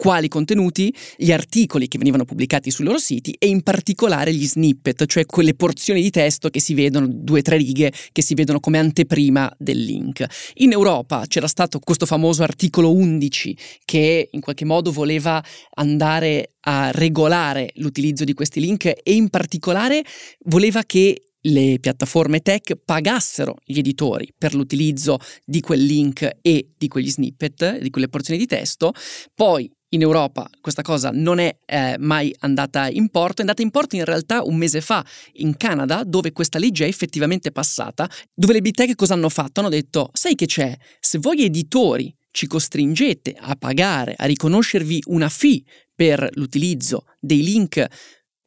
quali 0.00 0.28
contenuti, 0.28 0.94
gli 1.18 1.30
articoli 1.30 1.86
che 1.86 1.98
venivano 1.98 2.24
pubblicati 2.24 2.70
sui 2.70 2.86
loro 2.86 2.96
siti 2.96 3.36
e 3.38 3.48
in 3.48 3.60
particolare 3.60 4.32
gli 4.32 4.46
snippet, 4.46 5.04
cioè 5.04 5.26
quelle 5.26 5.52
porzioni 5.52 6.00
di 6.00 6.08
testo 6.08 6.48
che 6.48 6.58
si 6.58 6.72
vedono, 6.72 7.06
due 7.06 7.40
o 7.40 7.42
tre 7.42 7.58
righe, 7.58 7.92
che 8.10 8.22
si 8.22 8.32
vedono 8.32 8.60
come 8.60 8.78
anteprima 8.78 9.54
del 9.58 9.78
link. 9.78 10.24
In 10.54 10.72
Europa 10.72 11.26
c'era 11.28 11.46
stato 11.46 11.80
questo 11.80 12.06
famoso 12.06 12.42
articolo 12.42 12.94
11 12.94 13.54
che 13.84 14.30
in 14.32 14.40
qualche 14.40 14.64
modo 14.64 14.90
voleva 14.90 15.44
andare 15.74 16.54
a 16.60 16.90
regolare 16.92 17.72
l'utilizzo 17.74 18.24
di 18.24 18.32
questi 18.32 18.58
link 18.58 18.86
e 18.86 19.12
in 19.12 19.28
particolare 19.28 20.02
voleva 20.44 20.82
che 20.84 21.29
le 21.42 21.78
piattaforme 21.80 22.40
tech 22.40 22.74
pagassero 22.84 23.56
gli 23.64 23.78
editori 23.78 24.32
per 24.36 24.54
l'utilizzo 24.54 25.18
di 25.44 25.60
quel 25.60 25.84
link 25.84 26.38
e 26.42 26.70
di 26.76 26.88
quegli 26.88 27.10
snippet, 27.10 27.78
di 27.78 27.90
quelle 27.90 28.08
porzioni 28.08 28.38
di 28.38 28.46
testo, 28.46 28.92
poi 29.34 29.70
in 29.92 30.02
Europa 30.02 30.48
questa 30.60 30.82
cosa 30.82 31.10
non 31.12 31.38
è 31.38 31.56
eh, 31.66 31.96
mai 31.98 32.34
andata 32.40 32.88
in 32.88 33.08
porto, 33.08 33.38
è 33.38 33.40
andata 33.40 33.62
in 33.62 33.70
porto 33.70 33.96
in 33.96 34.04
realtà 34.04 34.42
un 34.42 34.56
mese 34.56 34.80
fa 34.80 35.04
in 35.34 35.56
Canada 35.56 36.04
dove 36.04 36.32
questa 36.32 36.58
legge 36.58 36.84
è 36.84 36.88
effettivamente 36.88 37.50
passata, 37.50 38.08
dove 38.32 38.52
le 38.52 38.60
big 38.60 38.74
tech 38.74 38.94
cosa 38.94 39.14
hanno 39.14 39.28
fatto? 39.28 39.60
Hanno 39.60 39.68
detto, 39.68 40.10
sai 40.12 40.34
che 40.34 40.46
c'è? 40.46 40.76
Se 41.00 41.18
voi 41.18 41.44
editori 41.44 42.14
ci 42.30 42.46
costringete 42.46 43.34
a 43.38 43.56
pagare, 43.56 44.14
a 44.16 44.26
riconoscervi 44.26 45.02
una 45.06 45.28
fee 45.28 45.62
per 45.94 46.28
l'utilizzo 46.34 47.04
dei 47.18 47.42
link 47.42 47.84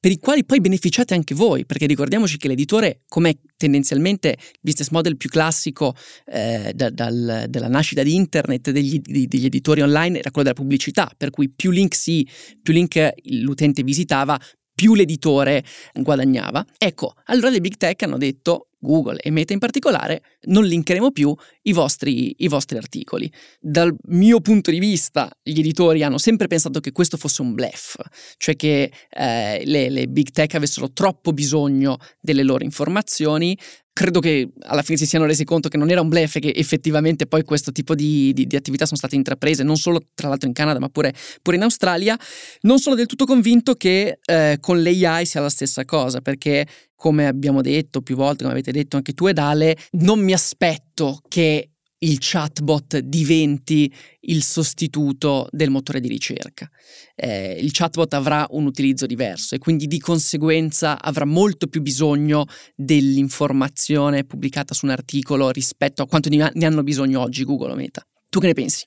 per 0.03 0.12
i 0.12 0.19
quali 0.19 0.43
poi 0.43 0.60
beneficiate 0.60 1.13
anche 1.13 1.33
voi, 1.33 1.65
perché 1.65 1.86
ricordiamoci 1.86 2.36
che 2.36 2.50
l'editore, 2.50 3.03
come 3.07 3.38
tendenzialmente 3.55 4.36
il 4.38 4.60
business 4.60 4.89
model 4.89 5.15
più 5.15 5.29
classico 5.29 5.95
eh, 6.25 6.74
da, 6.75 6.89
dal, 6.89 7.45
della 7.48 7.69
nascita 7.69 8.03
di 8.03 8.13
internet, 8.13 8.72
degli, 8.72 9.00
degli, 9.00 9.45
editori 9.45 9.79
online, 9.79 10.19
era 10.19 10.29
quello 10.29 10.50
della 10.50 10.62
pubblicità, 10.62 11.10
per 11.15 11.29
cui 11.29 11.50
più 11.50 11.72
link, 11.72 11.95
si, 11.95 12.27
più 12.62 12.74
link 12.74 13.13
l'utente 13.29 13.81
visitava, 13.81 14.38
più 14.75 14.93
l'editore 14.93 15.63
guadagnava. 15.93 16.65
Ecco, 16.77 17.13
allora 17.27 17.50
le 17.50 17.62
big 17.62 17.77
tech 17.77 18.01
hanno 18.01 18.17
detto 18.17 18.72
Google 18.84 19.18
e 19.18 19.32
Meta 19.32 19.54
in 19.54 19.60
particolare, 19.60 20.22
non 20.48 20.66
linkeremo 20.66 21.12
più 21.12 21.34
i 21.63 21.74
vostri, 21.74 22.36
i 22.40 22.48
vostri, 22.48 22.78
articoli. 22.78 23.32
Dal 23.60 23.96
mio 24.10 24.42
punto 24.42 24.70
di 24.70 24.80
vista, 24.80 25.32
gli 25.42 25.60
editori 25.60 26.04
hanno 26.04 26.18
sempre 26.18 26.48
pensato 26.48 26.80
che 26.80 26.92
questo 26.92 27.18
fosse 27.18 27.42
un 27.42 27.54
bluff, 27.54 27.96
cioè 28.38 28.56
che 28.56 28.92
eh, 29.10 29.63
le, 29.66 29.90
le 29.90 30.08
big 30.08 30.30
tech 30.32 30.54
avessero 30.56 30.92
troppo 30.92 31.32
bisogno 31.32 31.98
delle 32.20 32.44
loro 32.44 32.63
informazioni, 32.63 33.58
credo 33.93 34.19
che 34.19 34.51
alla 34.63 34.81
fine 34.81 34.97
si 34.97 35.05
siano 35.05 35.25
resi 35.25 35.43
conto 35.43 35.69
che 35.69 35.77
non 35.77 35.91
era 35.91 36.01
un 36.01 36.09
bluff 36.09 36.35
e 36.35 36.39
che 36.39 36.53
effettivamente 36.55 37.27
poi 37.27 37.43
questo 37.43 37.71
tipo 37.71 37.93
di, 37.93 38.33
di, 38.33 38.47
di, 38.47 38.55
attività 38.55 38.85
sono 38.85 38.97
state 38.97 39.15
intraprese, 39.15 39.63
non 39.63 39.77
solo 39.77 40.01
tra 40.15 40.27
l'altro 40.27 40.47
in 40.47 40.53
Canada 40.53 40.79
ma 40.79 40.89
pure, 40.89 41.13
pure 41.41 41.55
in 41.55 41.62
Australia. 41.62 42.17
Non 42.62 42.79
sono 42.79 42.95
del 42.95 43.05
tutto 43.05 43.25
convinto 43.25 43.75
che 43.75 44.19
eh, 44.25 44.57
con 44.59 44.81
l'AI 44.81 45.25
sia 45.25 45.41
la 45.41 45.50
stessa 45.50 45.85
cosa, 45.85 46.21
perché 46.21 46.65
come 46.95 47.27
abbiamo 47.27 47.62
detto 47.62 48.01
più 48.01 48.15
volte, 48.15 48.43
come 48.43 48.53
avete 48.53 48.71
detto 48.71 48.97
anche 48.97 49.13
tu 49.13 49.27
ed 49.27 49.38
Ale, 49.38 49.77
non 49.91 50.19
mi 50.19 50.33
aspetto 50.33 51.19
che 51.27 51.73
il 52.03 52.17
chatbot 52.19 53.00
diventi 53.00 53.91
il 54.22 54.43
sostituto 54.43 55.48
del 55.51 55.69
motore 55.69 56.00
di 56.00 56.07
ricerca. 56.07 56.69
Eh, 57.15 57.57
il 57.60 57.72
chatbot 57.72 58.13
avrà 58.13 58.45
un 58.51 58.65
utilizzo 58.65 59.05
diverso 59.05 59.55
e 59.55 59.57
quindi 59.57 59.88
di 59.88 60.00
conseguenza 60.00 61.01
avrà 61.01 61.25
molto 61.25 61.67
più 61.67 61.81
bisogno 61.81 62.45
dell'informazione 62.75 64.25
pubblicata 64.25 64.74
su 64.74 64.86
un 64.86 64.91
articolo 64.91 65.50
rispetto 65.50 66.01
a 66.01 66.07
quanto 66.07 66.29
ne 66.29 66.65
hanno 66.65 66.83
bisogno 66.83 67.22
oggi 67.22 67.43
Google 67.43 67.72
o 67.72 67.75
Meta. 67.75 68.05
Tu 68.29 68.39
che 68.39 68.48
ne 68.48 68.53
pensi? 68.53 68.86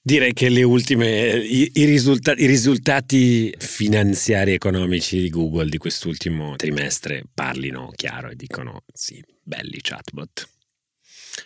Direi 0.00 0.32
che 0.32 0.48
le 0.48 0.62
ultime, 0.62 1.36
i, 1.36 1.70
i, 1.74 1.84
risultati, 1.84 2.42
i 2.42 2.46
risultati 2.46 3.52
finanziari 3.58 4.52
e 4.52 4.54
economici 4.54 5.20
di 5.20 5.28
Google 5.28 5.68
di 5.68 5.76
quest'ultimo 5.76 6.56
trimestre 6.56 7.24
parlino 7.34 7.90
chiaro 7.94 8.30
e 8.30 8.36
dicono 8.36 8.84
sì, 8.92 9.22
belli 9.42 9.80
chatbot 9.82 10.57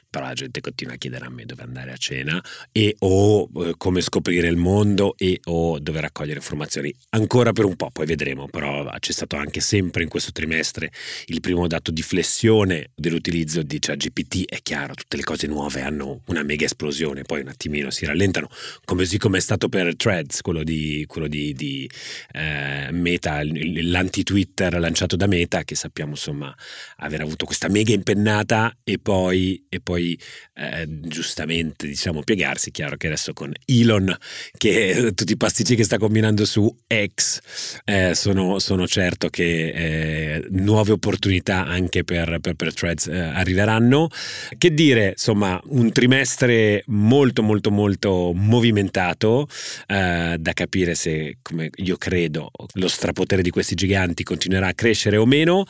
però 0.09 0.27
la 0.27 0.35
gente 0.35 0.61
continua 0.61 0.95
a 0.95 0.97
chiedere 0.97 1.25
a 1.25 1.31
me 1.31 1.45
dove 1.45 1.63
andare 1.63 1.93
a 1.93 1.97
cena 1.97 2.43
e 2.71 2.97
o 3.01 3.49
eh, 3.57 3.75
come 3.77 4.01
scoprire 4.01 4.49
il 4.49 4.57
mondo 4.57 5.15
e 5.17 5.41
o 5.45 5.79
dove 5.79 6.01
raccogliere 6.01 6.39
informazioni. 6.39 6.95
Ancora 7.11 7.53
per 7.53 7.65
un 7.65 7.77
po', 7.77 7.91
poi 7.91 8.07
vedremo, 8.07 8.49
però 8.49 8.89
c'è 8.99 9.13
stato 9.13 9.37
anche 9.37 9.61
sempre 9.61 10.03
in 10.03 10.09
questo 10.09 10.33
trimestre 10.33 10.91
il 11.27 11.41
primo 11.41 11.67
dato 11.67 11.91
di 11.91 12.03
flessione 12.03 12.91
dell'utilizzo 12.95 13.63
di 13.63 13.79
ChatGPT, 13.79 14.49
è 14.49 14.61
chiaro, 14.63 14.95
tutte 14.95 15.17
le 15.17 15.23
cose 15.23 15.47
nuove 15.47 15.81
hanno 15.83 16.23
una 16.27 16.43
mega 16.43 16.65
esplosione, 16.65 17.23
poi 17.23 17.41
un 17.41 17.49
attimino 17.49 17.91
si 17.91 18.05
rallentano, 18.05 18.49
così 18.85 19.19
come 19.19 19.39
è 19.39 19.41
stato 19.41 19.69
per 19.69 19.97
Threads, 19.97 20.41
quello 20.41 20.63
di, 20.63 21.05
quello 21.07 21.27
di, 21.27 21.53
di 21.55 21.89
eh, 22.33 22.89
Meta, 22.93 23.41
l'anti-Twitter 23.43 24.79
lanciato 24.79 25.17
da 25.17 25.27
Meta, 25.27 25.65
che 25.65 25.75
sappiamo 25.75 26.13
insomma 26.13 26.55
aver 26.99 27.21
avuto 27.21 27.45
questa 27.45 27.69
mega 27.69 27.93
impennata 27.93 28.77
e 28.85 28.99
poi, 28.99 29.65
e 29.69 29.81
poi 29.83 30.19
eh, 30.55 30.87
giustamente 30.89 31.87
diciamo 31.87 32.23
piegarsi, 32.23 32.71
chiaro 32.71 32.97
che 32.97 33.09
adesso 33.09 33.33
con 33.33 33.53
Elon 33.67 34.17
che 34.57 35.13
tutti 35.15 35.33
i 35.33 35.37
pasticci 35.37 35.75
che 35.75 35.85
sta 35.85 35.99
combinando 35.99 36.45
su 36.45 36.75
X 36.87 37.41
eh, 37.85 38.15
sono, 38.15 38.59
sono, 38.59 38.87
certo 38.87 39.29
che 39.29 39.69
eh, 39.69 40.47
nuove 40.51 40.93
opportunità 40.93 41.65
anche 41.65 42.05
per, 42.05 42.39
per, 42.41 42.55
per 42.55 42.75
Threads 42.75 43.07
eh, 43.09 43.19
arriveranno. 43.19 44.09
Che 44.57 44.73
dire, 44.73 45.11
insomma, 45.11 45.61
un 45.67 45.91
trimestre 45.93 46.83
molto 46.87 47.43
molto 47.43 47.71
molto 47.71 48.33
movimentato 48.35 49.49
eh, 49.87 50.37
da 50.39 50.53
capire 50.53 50.95
se, 50.95 51.39
come 51.43 51.71
io 51.77 51.97
credo, 51.97 52.51
lo 52.75 52.89
strapotere 52.89 53.43
di 53.43 53.51
questi 53.51 53.75
giganti 53.75 54.23
continuerà 54.23 54.69
a 54.69 54.75
crescere 54.75 55.17
o 55.17 55.27
meno. 55.27 55.65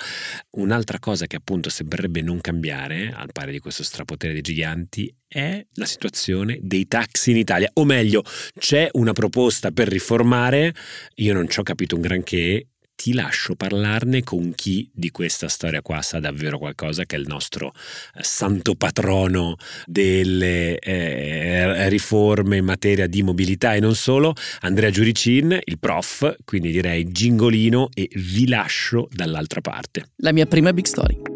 Un'altra 0.50 0.98
cosa 0.98 1.26
che 1.26 1.36
appunto 1.36 1.70
sembrerebbe 1.70 2.20
non 2.20 2.40
cambiare, 2.40 3.12
al 3.14 3.32
pari 3.32 3.52
di 3.52 3.58
questo 3.58 3.82
strapotere 3.82 4.01
potere 4.04 4.32
dei 4.32 4.42
giganti 4.42 5.12
è 5.26 5.64
la 5.74 5.86
situazione 5.86 6.58
dei 6.60 6.86
taxi 6.86 7.30
in 7.30 7.38
Italia, 7.38 7.70
o 7.74 7.84
meglio, 7.84 8.22
c'è 8.58 8.88
una 8.92 9.12
proposta 9.12 9.70
per 9.70 9.88
riformare, 9.88 10.74
io 11.16 11.32
non 11.32 11.48
ci 11.48 11.58
ho 11.58 11.62
capito 11.62 11.94
un 11.94 12.02
granché, 12.02 12.66
ti 12.94 13.14
lascio 13.14 13.56
parlarne 13.56 14.22
con 14.22 14.52
chi 14.54 14.88
di 14.94 15.10
questa 15.10 15.48
storia 15.48 15.82
qua 15.82 16.02
sa 16.02 16.20
davvero 16.20 16.58
qualcosa, 16.58 17.04
che 17.04 17.16
è 17.16 17.18
il 17.18 17.26
nostro 17.26 17.72
eh, 18.14 18.22
santo 18.22 18.76
patrono 18.76 19.56
delle 19.86 20.78
eh, 20.78 21.88
riforme 21.88 22.58
in 22.58 22.64
materia 22.64 23.08
di 23.08 23.22
mobilità 23.22 23.74
e 23.74 23.80
non 23.80 23.96
solo, 23.96 24.34
Andrea 24.60 24.90
Giuricin, 24.90 25.58
il 25.64 25.78
prof, 25.80 26.36
quindi 26.44 26.70
direi 26.70 27.10
gingolino 27.10 27.88
e 27.92 28.08
vi 28.14 28.46
lascio 28.46 29.08
dall'altra 29.10 29.60
parte. 29.60 30.10
La 30.16 30.32
mia 30.32 30.46
prima 30.46 30.72
big 30.72 30.84
story. 30.84 31.31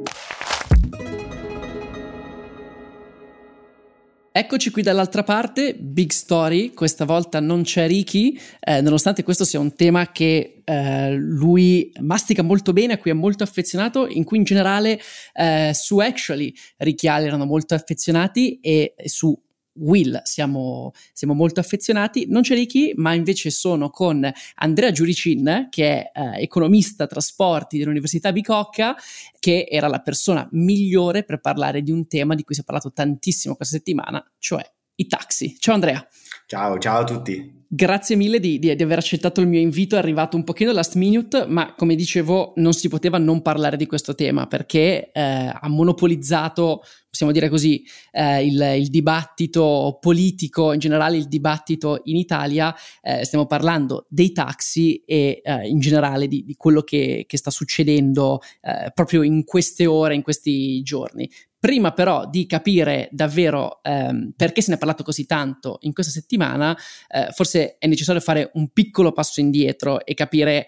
Eccoci 4.38 4.70
qui 4.70 4.82
dall'altra 4.82 5.22
parte, 5.22 5.74
Big 5.74 6.10
Story, 6.10 6.74
questa 6.74 7.06
volta 7.06 7.40
non 7.40 7.62
c'è 7.62 7.86
Ricky, 7.86 8.38
eh, 8.60 8.82
nonostante 8.82 9.22
questo 9.22 9.46
sia 9.46 9.58
un 9.58 9.74
tema 9.74 10.12
che 10.12 10.60
eh, 10.62 11.14
lui 11.14 11.90
mastica 12.00 12.42
molto 12.42 12.74
bene, 12.74 12.92
a 12.92 12.98
cui 12.98 13.12
è 13.12 13.14
molto 13.14 13.44
affezionato, 13.44 14.06
in 14.06 14.24
cui 14.24 14.36
in 14.36 14.44
generale 14.44 15.00
eh, 15.32 15.70
su 15.72 16.00
Actually 16.00 16.52
Ricky 16.76 17.08
Allen 17.08 17.28
erano 17.28 17.46
molto 17.46 17.72
affezionati 17.72 18.60
e 18.60 18.94
su 19.06 19.34
Will 19.78 20.20
siamo, 20.24 20.92
siamo, 21.12 21.34
molto 21.34 21.60
affezionati. 21.60 22.26
Non 22.28 22.42
c'è 22.42 22.54
Ricky, 22.54 22.92
ma 22.96 23.14
invece 23.14 23.50
sono 23.50 23.90
con 23.90 24.30
Andrea 24.56 24.90
Giuricin, 24.90 25.68
che 25.70 26.10
è 26.10 26.12
eh, 26.12 26.42
economista 26.42 27.06
trasporti 27.06 27.78
dell'Università 27.78 28.32
Bicocca, 28.32 28.96
che 29.38 29.66
era 29.70 29.88
la 29.88 30.00
persona 30.00 30.48
migliore 30.52 31.24
per 31.24 31.40
parlare 31.40 31.82
di 31.82 31.90
un 31.90 32.06
tema 32.06 32.34
di 32.34 32.42
cui 32.42 32.54
si 32.54 32.60
è 32.62 32.64
parlato 32.64 32.90
tantissimo 32.90 33.54
questa 33.54 33.76
settimana, 33.76 34.24
cioè 34.38 34.68
i 34.96 35.06
taxi. 35.06 35.56
Ciao 35.58 35.74
Andrea. 35.74 36.06
Ciao, 36.46 36.78
ciao 36.78 37.00
a 37.00 37.04
tutti. 37.04 37.64
Grazie 37.68 38.14
mille 38.14 38.38
di, 38.38 38.60
di, 38.60 38.74
di, 38.76 38.82
aver 38.82 38.98
accettato 38.98 39.40
il 39.40 39.48
mio 39.48 39.58
invito, 39.58 39.96
è 39.96 39.98
arrivato 39.98 40.36
un 40.36 40.44
pochino 40.44 40.70
last 40.70 40.94
minute, 40.94 41.46
ma 41.48 41.74
come 41.74 41.96
dicevo 41.96 42.52
non 42.56 42.72
si 42.72 42.88
poteva 42.88 43.18
non 43.18 43.42
parlare 43.42 43.76
di 43.76 43.86
questo 43.86 44.14
tema 44.14 44.46
perché 44.46 45.10
eh, 45.10 45.20
ha 45.20 45.68
monopolizzato, 45.68 46.82
possiamo 47.16 47.32
dire 47.32 47.48
così, 47.48 47.82
eh, 48.12 48.44
il, 48.44 48.60
il, 48.76 48.88
dibattito 48.88 49.96
politico, 49.98 50.74
in 50.74 50.78
generale 50.78 51.16
il 51.16 51.28
dibattito 51.28 52.02
in 52.04 52.16
Italia, 52.16 52.74
eh, 53.00 53.24
stiamo 53.24 53.46
parlando 53.46 54.04
dei 54.10 54.32
taxi 54.32 55.02
e 55.06 55.40
eh, 55.42 55.66
in 55.66 55.78
generale 55.78 56.28
di, 56.28 56.44
di 56.44 56.54
quello 56.56 56.82
che, 56.82 57.24
che, 57.26 57.38
sta 57.38 57.50
succedendo 57.50 58.40
eh, 58.60 58.90
proprio 58.92 59.22
in 59.22 59.44
queste 59.44 59.86
ore, 59.86 60.14
in 60.14 60.22
questi 60.22 60.82
giorni. 60.82 61.28
Prima 61.58 61.92
però 61.92 62.28
di 62.28 62.46
capire 62.46 63.08
davvero 63.10 63.82
ehm, 63.82 64.34
perché 64.36 64.60
se 64.60 64.70
ne 64.70 64.76
è 64.76 64.78
parlato 64.78 65.02
così 65.02 65.24
tanto 65.24 65.78
in 65.80 65.94
questa 65.94 66.12
settimana, 66.12 66.76
eh, 67.08 67.28
forse 67.32 67.78
è 67.78 67.86
necessario 67.86 68.20
fare 68.20 68.50
un 68.54 68.68
piccolo 68.68 69.10
passo 69.10 69.40
indietro 69.40 70.04
e 70.04 70.12
capire 70.12 70.66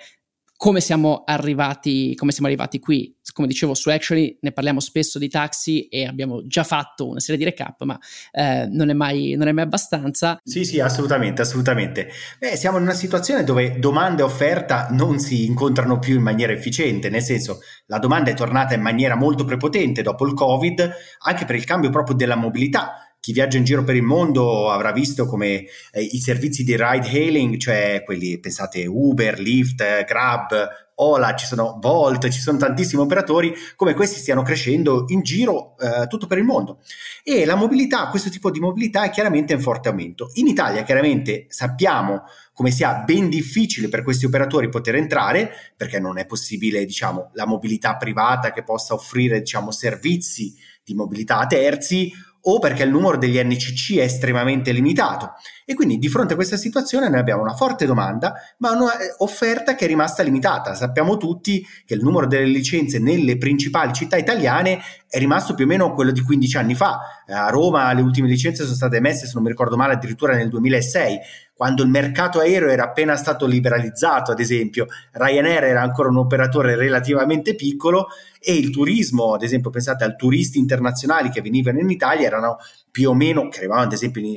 come 0.59 0.81
siamo 0.81 1.23
arrivati, 1.25 2.17
come 2.17 2.33
siamo 2.33 2.49
arrivati 2.49 2.81
qui. 2.81 3.17
Come 3.33 3.47
dicevo, 3.47 3.75
su 3.75 3.91
Actually 3.91 4.39
ne 4.41 4.51
parliamo 4.51 4.81
spesso 4.81 5.21
di 5.21 5.29
taxi 5.29 5.87
e 5.87 6.05
abbiamo 6.05 6.45
già 6.49 6.65
fatto 6.65 7.07
una 7.07 7.21
serie 7.21 7.37
di 7.37 7.45
recap, 7.45 7.85
ma 7.85 7.97
eh, 8.33 8.67
non, 8.69 8.91
è 8.91 8.93
mai, 8.93 9.37
non, 9.37 9.47
è 9.47 9.53
mai, 9.53 9.63
abbastanza. 9.63 10.41
Sì, 10.43 10.65
sì, 10.65 10.81
assolutamente, 10.81 11.43
assolutamente. 11.43 12.09
Beh, 12.41 12.57
siamo 12.57 12.79
in 12.79 12.83
una 12.83 12.95
situazione 12.95 13.45
dove 13.45 13.79
domanda 13.79 14.23
e 14.23 14.25
offerta 14.25 14.89
non 14.91 15.21
si 15.21 15.45
incontrano 15.45 16.01
più 16.01 16.17
in 16.17 16.23
maniera 16.23 16.53
efficiente, 16.53 17.09
nel 17.09 17.23
senso 17.23 17.61
la 17.87 18.01
domanda 18.01 18.33
è 18.33 18.35
tornata 18.35 18.75
in 18.75 18.83
maniera 18.83 19.15
molto 19.15 19.45
prepotente 19.45 20.03
dopo 20.03 20.27
il 20.27 20.35
Covid, 20.35 20.91
anche 21.21 21.45
per 21.45 21.55
il 21.55 21.65
cambio 21.65 21.91
proprio 21.91 22.17
della 22.17 22.35
mobilità 22.35 23.08
chi 23.29 23.35
viaggia 23.35 23.59
in 23.59 23.65
giro 23.65 23.85
per 23.85 23.95
il 23.95 24.03
mondo 24.03 24.71
avrà 24.71 24.91
visto 24.91 25.27
come 25.27 25.67
eh, 25.93 26.01
i 26.01 26.19
servizi 26.19 26.65
di 26.65 26.73
ride 26.73 27.07
hailing, 27.09 27.59
cioè 27.59 28.01
quelli, 28.03 28.41
pensate, 28.41 28.87
Uber, 28.87 29.39
Lyft, 29.39 30.05
Grab, 30.07 30.67
Ola, 30.95 31.35
ci 31.35 31.45
sono 31.45 31.77
Volt, 31.79 32.27
ci 32.31 32.41
sono 32.41 32.57
tantissimi 32.57 33.03
operatori, 33.03 33.53
come 33.77 33.93
questi 33.93 34.19
stiano 34.19 34.41
crescendo 34.41 35.05
in 35.09 35.21
giro 35.21 35.77
eh, 35.77 36.07
tutto 36.07 36.27
per 36.27 36.39
il 36.39 36.45
mondo. 36.45 36.81
E 37.23 37.45
la 37.45 37.55
mobilità, 37.55 38.09
questo 38.09 38.31
tipo 38.31 38.51
di 38.51 38.61
mobilità 38.61 39.05
è 39.05 39.11
chiaramente 39.11 39.53
in 39.53 39.61
forte 39.61 39.91
aumento. 39.91 40.31
In 40.37 40.47
Italia 40.47 40.83
chiaramente 40.83 41.45
sappiamo 41.49 42.23
come 42.55 42.71
sia 42.71 43.03
ben 43.05 43.29
difficile 43.29 43.89
per 43.89 44.05
questi 44.05 44.25
operatori 44.25 44.71
poter 44.71 44.95
entrare, 44.95 45.51
perché 45.77 46.01
non 46.01 46.17
è 46.17 46.25
possibile, 46.25 46.87
diciamo, 46.87 47.29
la 47.35 47.47
mobilità 47.47 47.95
privata 47.99 48.53
che 48.53 48.63
possa 48.63 48.95
offrire, 48.95 49.41
diciamo, 49.41 49.71
servizi 49.71 50.57
di 50.83 50.95
mobilità 50.95 51.41
a 51.41 51.47
terzi 51.47 52.11
o 52.43 52.59
perché 52.59 52.83
il 52.83 52.91
numero 52.91 53.17
degli 53.17 53.39
NCC 53.39 53.97
è 53.97 54.03
estremamente 54.03 54.73
limitato. 54.73 55.33
E 55.65 55.75
quindi 55.75 55.99
di 55.99 56.09
fronte 56.09 56.33
a 56.33 56.37
questa 56.37 56.57
situazione 56.57 57.09
noi 57.09 57.19
abbiamo 57.19 57.43
una 57.43 57.55
forte 57.55 57.85
domanda, 57.85 58.35
ma 58.59 58.71
un'offerta 58.71 59.75
che 59.75 59.85
è 59.85 59.89
rimasta 59.89 60.23
limitata. 60.23 60.75
Sappiamo 60.75 61.17
tutti 61.17 61.65
che 61.85 61.95
il 61.95 62.03
numero 62.03 62.27
delle 62.27 62.47
licenze 62.47 62.99
nelle 62.99 63.37
principali 63.37 63.93
città 63.93 64.17
italiane 64.17 64.81
è 65.09 65.19
rimasto 65.19 65.55
più 65.55 65.65
o 65.65 65.69
meno 65.69 65.93
quello 65.93 66.11
di 66.11 66.23
15 66.23 66.57
anni 66.57 66.75
fa. 66.75 67.01
A 67.27 67.51
Roma 67.51 67.93
le 67.93 68.03
ultime 68.03 68.29
licenze 68.29 68.63
sono 68.63 68.77
state 68.77 68.97
emesse, 68.97 69.27
se 69.27 69.33
non 69.35 69.43
mi 69.43 69.51
ricordo 69.51 69.77
male, 69.77 69.95
addirittura 69.95 70.35
nel 70.35 70.49
2006 70.49 71.19
quando 71.59 71.83
il 71.83 71.89
mercato 71.89 72.39
aereo 72.39 72.69
era 72.69 72.85
appena 72.85 73.17
stato 73.17 73.45
liberalizzato, 73.45 74.31
ad 74.31 74.39
esempio, 74.39 74.87
Ryanair 75.11 75.65
era 75.65 75.83
ancora 75.83 76.09
un 76.09 76.19
operatore 76.19 76.77
relativamente 76.77 77.57
piccolo 77.57 78.07
e 78.39 78.55
il 78.55 78.71
turismo, 78.71 79.35
ad 79.35 79.43
esempio, 79.43 79.69
pensate 79.69 80.05
al 80.05 80.15
turisti 80.15 80.61
internazionali 80.61 81.31
che 81.31 81.41
venivano 81.41 81.81
in 81.81 81.91
Italia, 81.91 82.29
erano 82.29 82.59
più 82.93 83.11
o 83.11 83.15
meno, 83.15 83.49
che 83.49 83.59
arrivavano 83.59 83.87
ad 83.87 83.93
esempio 83.93 84.21
in, 84.21 84.37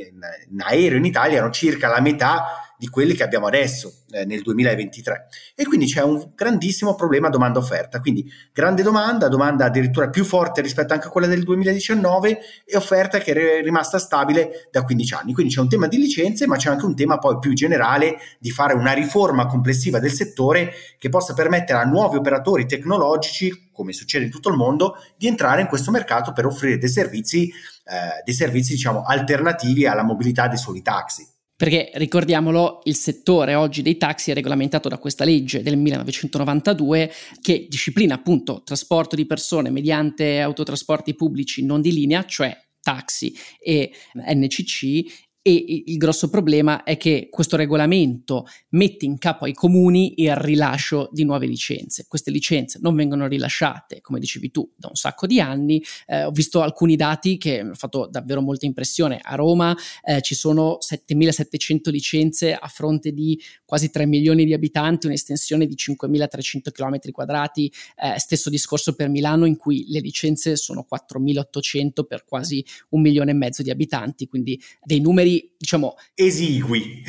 in 0.49 0.61
aereo 0.61 0.97
in 0.97 1.05
Italia, 1.05 1.37
erano 1.37 1.51
circa 1.51 1.89
la 1.89 2.01
metà 2.01 2.70
di 2.81 2.87
quelli 2.87 3.13
che 3.13 3.21
abbiamo 3.21 3.45
adesso 3.45 3.93
eh, 4.09 4.25
nel 4.25 4.41
2023 4.41 5.27
e 5.53 5.65
quindi 5.65 5.85
c'è 5.85 6.01
un 6.01 6.31
grandissimo 6.33 6.95
problema 6.95 7.29
domanda-offerta, 7.29 7.99
quindi 7.99 8.27
grande 8.51 8.81
domanda, 8.81 9.27
domanda 9.27 9.65
addirittura 9.65 10.09
più 10.09 10.25
forte 10.25 10.61
rispetto 10.61 10.91
anche 10.91 11.05
a 11.05 11.11
quella 11.11 11.27
del 11.27 11.43
2019 11.43 12.39
e 12.65 12.75
offerta 12.75 13.19
che 13.19 13.33
è 13.33 13.61
rimasta 13.61 13.99
stabile 13.99 14.67
da 14.71 14.81
15 14.81 15.13
anni, 15.13 15.33
quindi 15.33 15.53
c'è 15.53 15.61
un 15.61 15.69
tema 15.69 15.85
di 15.85 15.97
licenze 15.97 16.47
ma 16.47 16.55
c'è 16.55 16.71
anche 16.71 16.85
un 16.85 16.95
tema 16.95 17.19
poi 17.19 17.37
più 17.37 17.53
generale 17.53 18.17
di 18.39 18.49
fare 18.49 18.73
una 18.73 18.93
riforma 18.93 19.45
complessiva 19.45 19.99
del 19.99 20.11
settore 20.11 20.73
che 20.97 21.09
possa 21.09 21.35
permettere 21.35 21.77
a 21.77 21.83
nuovi 21.83 22.17
operatori 22.17 22.65
tecnologici 22.65 23.69
come 23.71 23.93
succede 23.93 24.25
in 24.25 24.31
tutto 24.31 24.49
il 24.49 24.55
mondo, 24.55 24.95
di 25.15 25.27
entrare 25.27 25.61
in 25.61 25.67
questo 25.67 25.91
mercato 25.91 26.33
per 26.33 26.47
offrire 26.47 26.79
dei 26.79 26.89
servizi, 26.89 27.47
eh, 27.47 28.23
dei 28.25 28.33
servizi 28.33 28.73
diciamo, 28.73 29.03
alternativi 29.03 29.85
alla 29.85 30.03
mobilità 30.03 30.47
dei 30.47 30.57
soli 30.57 30.81
taxi. 30.81 31.27
Perché 31.61 31.91
ricordiamolo, 31.93 32.81
il 32.85 32.95
settore 32.95 33.53
oggi 33.53 33.83
dei 33.83 33.95
taxi 33.95 34.31
è 34.31 34.33
regolamentato 34.33 34.89
da 34.89 34.97
questa 34.97 35.23
legge 35.23 35.61
del 35.61 35.77
1992 35.77 37.11
che 37.39 37.67
disciplina 37.69 38.15
appunto 38.15 38.63
trasporto 38.63 39.15
di 39.15 39.27
persone 39.27 39.69
mediante 39.69 40.41
autotrasporti 40.41 41.13
pubblici 41.13 41.63
non 41.63 41.79
di 41.79 41.93
linea, 41.93 42.25
cioè 42.25 42.57
taxi 42.81 43.31
e 43.59 43.91
NCC 44.15 45.29
e 45.43 45.83
il 45.87 45.97
grosso 45.97 46.29
problema 46.29 46.83
è 46.83 46.97
che 46.97 47.27
questo 47.31 47.55
regolamento 47.55 48.45
mette 48.69 49.05
in 49.05 49.17
capo 49.17 49.45
ai 49.45 49.53
comuni 49.53 50.21
il 50.21 50.35
rilascio 50.35 51.09
di 51.11 51.23
nuove 51.23 51.47
licenze. 51.47 52.05
Queste 52.07 52.29
licenze 52.29 52.77
non 52.79 52.95
vengono 52.95 53.25
rilasciate, 53.25 54.01
come 54.01 54.19
dicevi 54.19 54.51
tu, 54.51 54.69
da 54.75 54.89
un 54.89 54.95
sacco 54.95 55.25
di 55.25 55.41
anni. 55.41 55.83
Eh, 56.05 56.25
ho 56.25 56.31
visto 56.31 56.61
alcuni 56.61 56.95
dati 56.95 57.37
che 57.37 57.53
mi 57.53 57.59
hanno 57.59 57.73
fatto 57.73 58.07
davvero 58.07 58.41
molta 58.41 58.67
impressione. 58.67 59.19
A 59.19 59.33
Roma 59.33 59.75
eh, 60.03 60.21
ci 60.21 60.35
sono 60.35 60.77
7700 60.79 61.89
licenze 61.89 62.53
a 62.53 62.67
fronte 62.67 63.11
di 63.11 63.41
quasi 63.65 63.89
3 63.89 64.05
milioni 64.05 64.45
di 64.45 64.53
abitanti, 64.53 65.07
un'estensione 65.07 65.65
di 65.65 65.75
5300 65.75 66.69
km 66.69 66.99
quadrati. 67.11 67.71
Eh, 67.95 68.19
stesso 68.19 68.51
discorso 68.51 68.93
per 68.93 69.09
Milano 69.09 69.45
in 69.45 69.57
cui 69.57 69.85
le 69.87 70.01
licenze 70.01 70.55
sono 70.55 70.83
4800 70.83 72.03
per 72.03 72.25
quasi 72.25 72.63
un 72.89 73.01
milione 73.01 73.31
e 73.31 73.33
mezzo 73.33 73.63
di 73.63 73.71
abitanti, 73.71 74.27
quindi 74.27 74.61
dei 74.83 74.99
numeri 74.99 75.29
diciamo 75.57 75.95
esigui. 76.15 77.03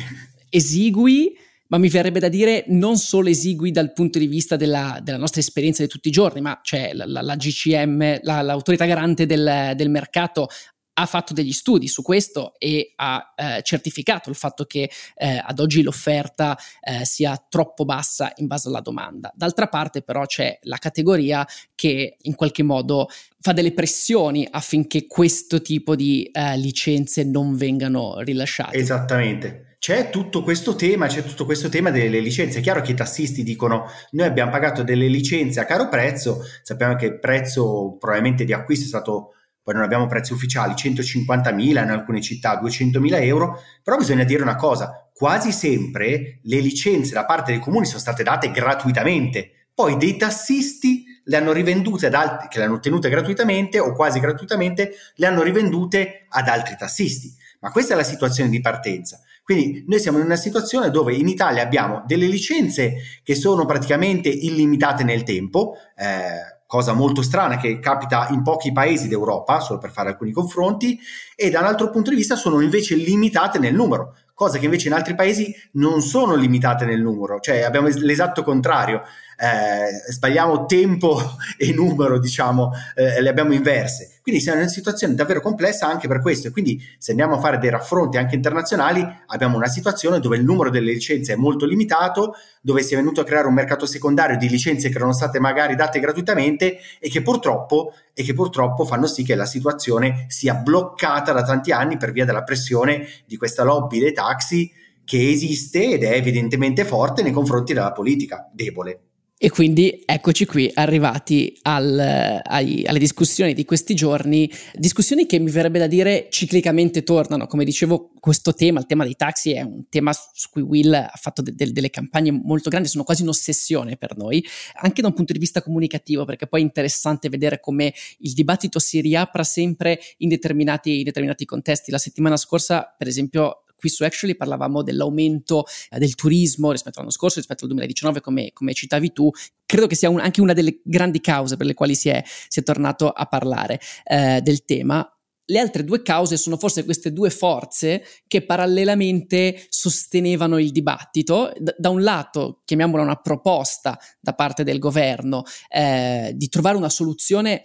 Esigui, 0.49 1.35
ma 1.67 1.77
mi 1.77 1.89
verrebbe 1.89 2.19
da 2.19 2.27
dire 2.27 2.65
non 2.67 2.97
solo 2.97 3.29
esigui 3.29 3.71
dal 3.71 3.93
punto 3.93 4.19
di 4.19 4.27
vista 4.27 4.55
della, 4.55 4.99
della 5.01 5.17
nostra 5.17 5.41
esperienza 5.41 5.81
di 5.81 5.89
tutti 5.89 6.09
i 6.09 6.11
giorni, 6.11 6.41
ma 6.41 6.59
cioè 6.61 6.93
la, 6.93 7.05
la, 7.07 7.21
la 7.21 7.35
GCM, 7.35 8.19
la, 8.21 8.41
l'autorità 8.41 8.85
garante 8.85 9.25
del, 9.25 9.73
del 9.75 9.89
mercato 9.89 10.47
ha 10.93 11.05
fatto 11.05 11.33
degli 11.33 11.51
studi 11.51 11.87
su 11.87 12.01
questo 12.01 12.53
e 12.57 12.93
ha 12.95 13.33
eh, 13.35 13.61
certificato 13.63 14.29
il 14.29 14.35
fatto 14.35 14.65
che 14.65 14.89
eh, 15.15 15.41
ad 15.43 15.59
oggi 15.59 15.81
l'offerta 15.81 16.57
eh, 16.81 17.05
sia 17.05 17.41
troppo 17.49 17.85
bassa 17.85 18.31
in 18.37 18.47
base 18.47 18.67
alla 18.67 18.81
domanda. 18.81 19.31
D'altra 19.35 19.67
parte 19.67 20.01
però 20.01 20.25
c'è 20.25 20.57
la 20.63 20.77
categoria 20.77 21.47
che 21.75 22.17
in 22.21 22.35
qualche 22.35 22.63
modo 22.63 23.07
fa 23.39 23.53
delle 23.53 23.73
pressioni 23.73 24.47
affinché 24.49 25.07
questo 25.07 25.61
tipo 25.61 25.95
di 25.95 26.29
eh, 26.31 26.57
licenze 26.57 27.23
non 27.23 27.55
vengano 27.55 28.19
rilasciate. 28.19 28.77
Esattamente. 28.77 29.77
C'è 29.83 30.09
tutto 30.09 30.43
questo 30.43 30.77
tema, 30.77 31.07
c'è 31.07 31.25
tutto 31.25 31.43
questo 31.43 31.67
tema 31.67 31.91
delle 31.91 32.21
licenze. 32.21 32.59
È 32.59 32.61
chiaro 32.61 32.79
che 32.79 32.93
i 32.93 32.95
tassisti 32.95 33.43
dicono 33.43 33.87
noi 34.11 34.27
abbiamo 34.27 34.49
pagato 34.49 34.81
delle 34.81 35.07
licenze 35.07 35.59
a 35.59 35.65
caro 35.65 35.89
prezzo, 35.89 36.41
sappiamo 36.61 36.95
che 36.95 37.07
il 37.07 37.19
prezzo 37.19 37.97
probabilmente 37.99 38.45
di 38.45 38.53
acquisto 38.53 38.85
è 38.85 38.87
stato 38.87 39.32
poi 39.63 39.73
non 39.73 39.83
abbiamo 39.83 40.07
prezzi 40.07 40.33
ufficiali, 40.33 40.73
150.000 40.73 41.57
in 41.57 41.89
alcune 41.89 42.21
città, 42.21 42.61
200.000 42.61 43.23
euro, 43.23 43.61
però 43.81 43.97
bisogna 43.97 44.25
dire 44.25 44.43
una 44.43 44.57
cosa, 44.57 45.09
quasi 45.13 45.51
sempre 45.51 46.39
le 46.43 46.59
licenze 46.59 47.13
da 47.13 47.25
parte 47.25 47.53
dei 47.53 47.61
comuni 47.61 47.85
sono 47.85 47.99
state 47.99 48.23
date 48.23 48.51
gratuitamente, 48.51 49.69
poi 49.73 49.97
dei 49.97 50.17
tassisti 50.17 51.05
le 51.25 51.37
hanno 51.37 51.53
rivendute 51.53 52.07
ad 52.07 52.13
altri, 52.13 52.47
che 52.49 52.59
le 52.59 52.65
hanno 52.65 52.75
ottenute 52.75 53.09
gratuitamente 53.09 53.79
o 53.79 53.93
quasi 53.93 54.19
gratuitamente, 54.19 54.91
le 55.15 55.25
hanno 55.25 55.41
rivendute 55.41 56.25
ad 56.29 56.47
altri 56.47 56.75
tassisti. 56.77 57.33
Ma 57.61 57.71
questa 57.71 57.93
è 57.93 57.97
la 57.97 58.03
situazione 58.03 58.49
di 58.49 58.59
partenza. 58.59 59.21
Quindi 59.43 59.83
noi 59.87 59.99
siamo 59.99 60.19
in 60.19 60.25
una 60.25 60.35
situazione 60.35 60.89
dove 60.89 61.13
in 61.13 61.27
Italia 61.27 61.63
abbiamo 61.63 62.03
delle 62.05 62.27
licenze 62.27 62.95
che 63.23 63.35
sono 63.35 63.65
praticamente 63.65 64.29
illimitate 64.29 65.03
nel 65.03 65.23
tempo, 65.23 65.75
eh, 65.95 66.62
cosa 66.73 66.93
molto 66.93 67.21
strana 67.21 67.57
che 67.57 67.77
capita 67.77 68.29
in 68.31 68.41
pochi 68.41 68.71
paesi 68.71 69.07
d'Europa, 69.07 69.59
solo 69.59 69.77
per 69.77 69.91
fare 69.91 70.09
alcuni 70.09 70.31
confronti, 70.31 70.99
e 71.35 71.51
da 71.51 71.59
un 71.59 71.67
altro 71.67 71.91
punto 71.91 72.09
di 72.09 72.15
vista 72.15 72.35
sono 72.35 72.61
invece 72.61 72.95
limitate 72.95 73.59
nel 73.59 73.75
numero, 73.75 74.15
cosa 74.33 74.57
che 74.57 74.65
invece 74.65 74.87
in 74.87 74.95
altri 74.95 75.13
paesi 75.13 75.53
non 75.73 76.01
sono 76.01 76.33
limitate 76.33 76.85
nel 76.85 76.99
numero, 76.99 77.39
cioè 77.39 77.61
abbiamo 77.61 77.89
l'esatto 77.89 78.41
contrario, 78.41 79.03
eh, 79.43 80.09
sbagliamo 80.09 80.65
tempo 80.65 81.19
e 81.57 81.73
numero, 81.73 82.17
diciamo, 82.17 82.71
eh, 82.95 83.21
le 83.21 83.27
abbiamo 83.27 83.53
inverse. 83.53 84.19
Quindi 84.21 84.39
siamo 84.39 84.59
in 84.59 84.63
una 84.63 84.73
situazione 84.73 85.15
davvero 85.15 85.41
complessa 85.41 85.85
anche 85.85 86.07
per 86.07 86.21
questo. 86.21 86.47
E 86.47 86.51
quindi 86.51 86.81
se 86.97 87.11
andiamo 87.11 87.35
a 87.35 87.39
fare 87.39 87.57
dei 87.57 87.69
raffronti 87.69 88.15
anche 88.15 88.35
internazionali, 88.35 89.05
abbiamo 89.27 89.57
una 89.57 89.67
situazione 89.67 90.21
dove 90.21 90.37
il 90.37 90.45
numero 90.45 90.69
delle 90.69 90.93
licenze 90.93 91.33
è 91.33 91.35
molto 91.35 91.65
limitato, 91.65 92.35
dove 92.61 92.83
si 92.83 92.93
è 92.93 92.97
venuto 92.97 93.19
a 93.19 93.25
creare 93.25 93.47
un 93.47 93.53
mercato 93.53 93.85
secondario 93.85 94.37
di 94.37 94.47
licenze 94.47 94.87
che 94.87 94.95
erano 94.95 95.11
state 95.11 95.41
magari 95.41 95.75
date 95.75 95.99
gratuitamente 95.99 96.77
e 97.01 97.09
che 97.09 97.21
purtroppo, 97.21 97.93
e 98.13 98.23
che 98.23 98.33
purtroppo 98.33 98.85
fanno 98.85 99.07
sì 99.07 99.23
che 99.23 99.35
la 99.35 99.45
situazione 99.45 100.25
sia 100.29 100.53
bloccata 100.53 101.33
da 101.33 101.43
tanti 101.43 101.73
anni 101.73 101.97
per 101.97 102.13
via 102.13 102.23
della 102.23 102.43
pressione 102.43 103.05
di 103.25 103.35
questa 103.35 103.63
lobby 103.63 103.99
dei 103.99 104.13
taxi 104.13 104.71
che 105.03 105.29
esiste 105.29 105.91
ed 105.91 106.03
è 106.03 106.13
evidentemente 106.13 106.85
forte 106.85 107.23
nei 107.23 107.33
confronti 107.33 107.73
della 107.73 107.91
politica 107.91 108.49
debole. 108.53 108.99
E 109.43 109.49
quindi 109.49 110.01
eccoci 110.05 110.45
qui, 110.45 110.71
arrivati 110.73 111.59
al, 111.63 112.39
ai, 112.41 112.85
alle 112.85 112.97
discussioni 112.97 113.53
di 113.53 113.65
questi 113.65 113.93
giorni, 113.93 114.49
discussioni 114.73 115.25
che 115.25 115.37
mi 115.37 115.51
verrebbe 115.51 115.79
da 115.79 115.87
dire 115.87 116.27
ciclicamente 116.29 117.03
tornano. 117.03 117.45
Come 117.45 117.65
dicevo, 117.65 118.13
questo 118.21 118.53
tema, 118.53 118.79
il 118.79 118.85
tema 118.85 119.03
dei 119.03 119.17
taxi, 119.17 119.51
è 119.51 119.59
un 119.59 119.89
tema 119.89 120.13
su 120.13 120.47
cui 120.49 120.61
Will 120.61 120.93
ha 120.93 121.11
fatto 121.19 121.41
de- 121.41 121.53
de- 121.53 121.73
delle 121.73 121.89
campagne 121.89 122.31
molto 122.31 122.69
grandi, 122.69 122.87
sono 122.87 123.03
quasi 123.03 123.23
un'ossessione 123.23 123.97
per 123.97 124.15
noi, 124.15 124.41
anche 124.75 125.01
da 125.01 125.09
un 125.09 125.13
punto 125.13 125.33
di 125.33 125.39
vista 125.39 125.61
comunicativo, 125.61 126.23
perché 126.23 126.47
poi 126.47 126.61
è 126.61 126.63
interessante 126.63 127.27
vedere 127.27 127.59
come 127.59 127.93
il 128.19 128.31
dibattito 128.31 128.79
si 128.79 129.01
riapra 129.01 129.43
sempre 129.43 129.99
in 130.19 130.29
determinati, 130.29 130.99
in 130.99 131.03
determinati 131.03 131.43
contesti. 131.43 131.91
La 131.91 131.97
settimana 131.97 132.37
scorsa, 132.37 132.95
per 132.97 133.09
esempio, 133.09 133.65
qui 133.83 133.89
su 133.89 134.05
Actually 134.05 134.35
parlavamo 134.35 134.81
dell'aumento 134.81 135.65
eh, 135.89 135.99
del 135.99 136.15
turismo 136.15 136.71
rispetto 136.71 136.99
all'anno 136.99 137.11
scorso, 137.11 137.39
rispetto 137.39 137.63
al 137.63 137.71
2019, 137.71 138.21
come, 138.21 138.51
come 138.53 138.73
citavi 138.73 139.11
tu. 139.11 139.29
Credo 139.65 139.87
che 139.87 139.95
sia 139.95 140.09
un, 140.09 140.21
anche 140.21 140.39
una 140.39 140.53
delle 140.53 140.79
grandi 140.81 141.19
cause 141.19 141.57
per 141.57 141.65
le 141.65 141.73
quali 141.73 141.93
si 141.93 142.07
è, 142.07 142.23
si 142.47 142.61
è 142.61 142.63
tornato 142.63 143.09
a 143.09 143.25
parlare 143.25 143.81
eh, 144.05 144.39
del 144.41 144.63
tema. 144.63 145.05
Le 145.45 145.59
altre 145.59 145.83
due 145.83 146.01
cause 146.01 146.37
sono 146.37 146.55
forse 146.55 146.85
queste 146.85 147.11
due 147.11 147.29
forze 147.29 148.05
che 148.25 148.45
parallelamente 148.45 149.65
sostenevano 149.67 150.57
il 150.59 150.71
dibattito. 150.71 151.51
Da, 151.59 151.75
da 151.77 151.89
un 151.89 152.01
lato, 152.01 152.61
chiamiamola 152.63 153.03
una 153.03 153.19
proposta 153.19 153.99
da 154.21 154.33
parte 154.33 154.63
del 154.63 154.79
governo 154.79 155.43
eh, 155.67 156.31
di 156.33 156.47
trovare 156.47 156.77
una 156.77 156.89
soluzione 156.89 157.63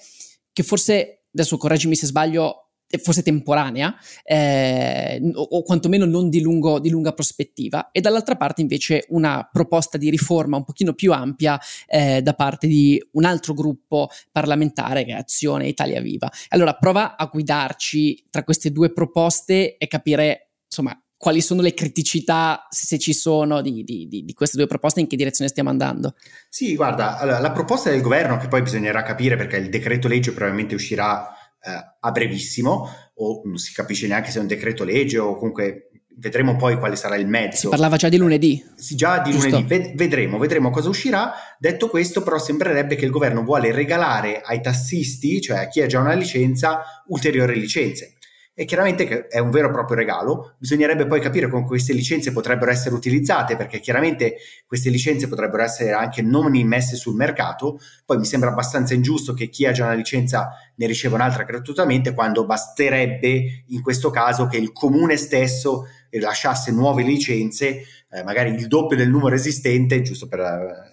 che 0.53 0.65
forse, 0.65 1.27
adesso 1.33 1.57
correggimi 1.57 1.95
se 1.95 2.07
sbaglio, 2.07 2.68
forse 2.97 3.23
temporanea 3.23 3.95
eh, 4.25 5.21
o, 5.35 5.43
o, 5.43 5.63
quantomeno 5.63 6.07
non 6.07 6.31
di, 6.31 6.41
lungo, 6.41 6.79
di, 6.79 6.89
lunga 6.89 7.13
prospettiva 7.13 7.91
e 7.91 8.01
dall'altra 8.01 8.37
parte 8.37 8.63
invece 8.63 9.05
una 9.09 9.47
proposta 9.53 9.99
di 9.99 10.09
riforma 10.09 10.57
un 10.57 10.65
pochino 10.65 10.95
più 10.95 11.13
ampia 11.13 11.61
eh, 11.87 12.23
da 12.23 12.33
parte 12.33 12.67
di 12.67 13.03
un 13.13 13.25
altro 13.25 13.53
gruppo 13.53 14.09
parlamentare 14.33 15.05
che 15.05 15.13
è 15.13 15.17
Azione 15.17 15.69
Italia 15.69 16.01
Viva. 16.01 16.31
Allora 16.49 16.73
prova 16.75 17.17
a 17.17 17.27
guidarci 17.27 18.27
tra 18.31 18.43
queste 18.43 18.73
due 18.73 18.91
proposte 18.93 19.77
e 19.77 19.87
capire 19.87 20.53
insomma 20.65 20.99
quali 21.19 21.41
sono 21.41 21.63
le 21.63 21.75
criticità, 21.75 22.69
se 22.71 22.97
ci 22.97 23.13
sono, 23.13 23.61
di, 23.61 23.83
di, 23.83 24.07
di, 24.09 24.33
queste 24.35 24.57
due 24.57 24.69
proposte, 24.69 25.01
in 25.01 25.09
che 25.09 25.17
direzione 25.17 25.51
stiamo 25.51 25.69
andando? 25.69 26.15
Sì, 26.49 26.77
guarda, 26.77 27.19
allora, 27.19 27.41
la 27.41 27.51
proposta 27.51 27.91
del 27.91 28.01
governo, 28.01 28.37
che 28.37 28.47
poi 28.47 28.63
bisognerà 28.63 29.03
capire 29.03 29.35
perché 29.35 29.57
il 29.57 29.69
decreto 29.69 30.07
legge 30.07 30.31
probabilmente 30.31 30.77
uscirà 30.77 31.38
eh, 31.61 31.97
a 32.01 32.11
brevissimo, 32.11 32.89
o 33.15 33.43
non 33.45 33.57
si 33.59 33.73
capisce 33.73 34.07
neanche 34.07 34.31
se 34.31 34.39
è 34.39 34.41
un 34.41 34.47
decreto 34.47 34.85
legge 34.85 35.19
o 35.19 35.35
comunque 35.37 35.91
vedremo 36.21 36.57
poi 36.57 36.77
quale 36.79 36.97
sarà 36.97 37.17
il 37.17 37.29
mezzo. 37.29 37.57
Si 37.57 37.69
parlava 37.69 37.97
già 37.97 38.09
di 38.09 38.17
lunedì. 38.17 38.63
Sì, 38.75 38.97
già 38.97 39.21
di 39.21 39.31
Giusto. 39.31 39.49
lunedì, 39.49 39.67
Ved- 39.67 39.95
vedremo, 39.95 40.39
vedremo 40.39 40.71
cosa 40.71 40.89
uscirà. 40.89 41.33
Detto 41.59 41.89
questo, 41.89 42.23
però 42.23 42.39
sembrerebbe 42.39 42.97
che 42.97 43.05
il 43.05 43.11
governo 43.11 43.43
vuole 43.43 43.73
regalare 43.73 44.41
ai 44.41 44.61
tassisti, 44.61 45.41
cioè 45.41 45.59
a 45.59 45.69
chi 45.69 45.81
ha 45.81 45.87
già 45.87 46.01
una 46.01 46.15
licenza, 46.15 46.83
ulteriori 47.07 47.59
licenze 47.59 48.18
e 48.61 48.65
chiaramente 48.65 49.29
è 49.29 49.39
un 49.39 49.53
vero 49.53 49.69
e 49.69 49.71
proprio 49.71 49.97
regalo. 49.97 50.57
Bisognerebbe 50.59 51.07
poi 51.07 51.21
capire 51.21 51.49
come 51.49 51.65
queste 51.65 51.93
licenze 51.93 52.33
potrebbero 52.33 52.73
essere 52.73 52.93
utilizzate, 52.93 53.55
perché 53.55 53.79
chiaramente 53.79 54.35
queste 54.67 54.91
licenze 54.91 55.29
potrebbero 55.29 55.63
essere 55.63 55.93
anche 55.93 56.23
non 56.23 56.53
immesse 56.57 56.97
sul 56.97 57.15
mercato. 57.15 57.79
Poi 58.05 58.19
mi 58.19 58.25
sembra 58.25 58.51
abbastanza 58.51 58.95
ingiusto 58.95 59.33
che 59.33 59.49
chi 59.49 59.65
ha 59.65 59.71
già 59.71 59.85
una 59.85 59.95
licenza 59.95 60.51
ne 60.75 60.87
riceva 60.89 61.15
un'altra 61.15 61.45
gratuitamente, 61.45 62.15
quando 62.15 62.47
basterebbe 62.47 63.63
in 63.69 63.81
questo 63.81 64.11
caso 64.11 64.49
che 64.49 64.57
il 64.57 64.73
comune 64.73 65.17
stesso 65.17 65.87
rilasciasse 66.11 66.73
nuove 66.73 67.05
licenze, 67.05 67.83
eh, 68.11 68.25
magari 68.25 68.51
il 68.51 68.67
doppio 68.67 68.97
del 68.97 69.09
numero 69.09 69.37
esistente, 69.37 70.03
giusto 70.03 70.27
per 70.27 70.41
eh, 70.41 70.88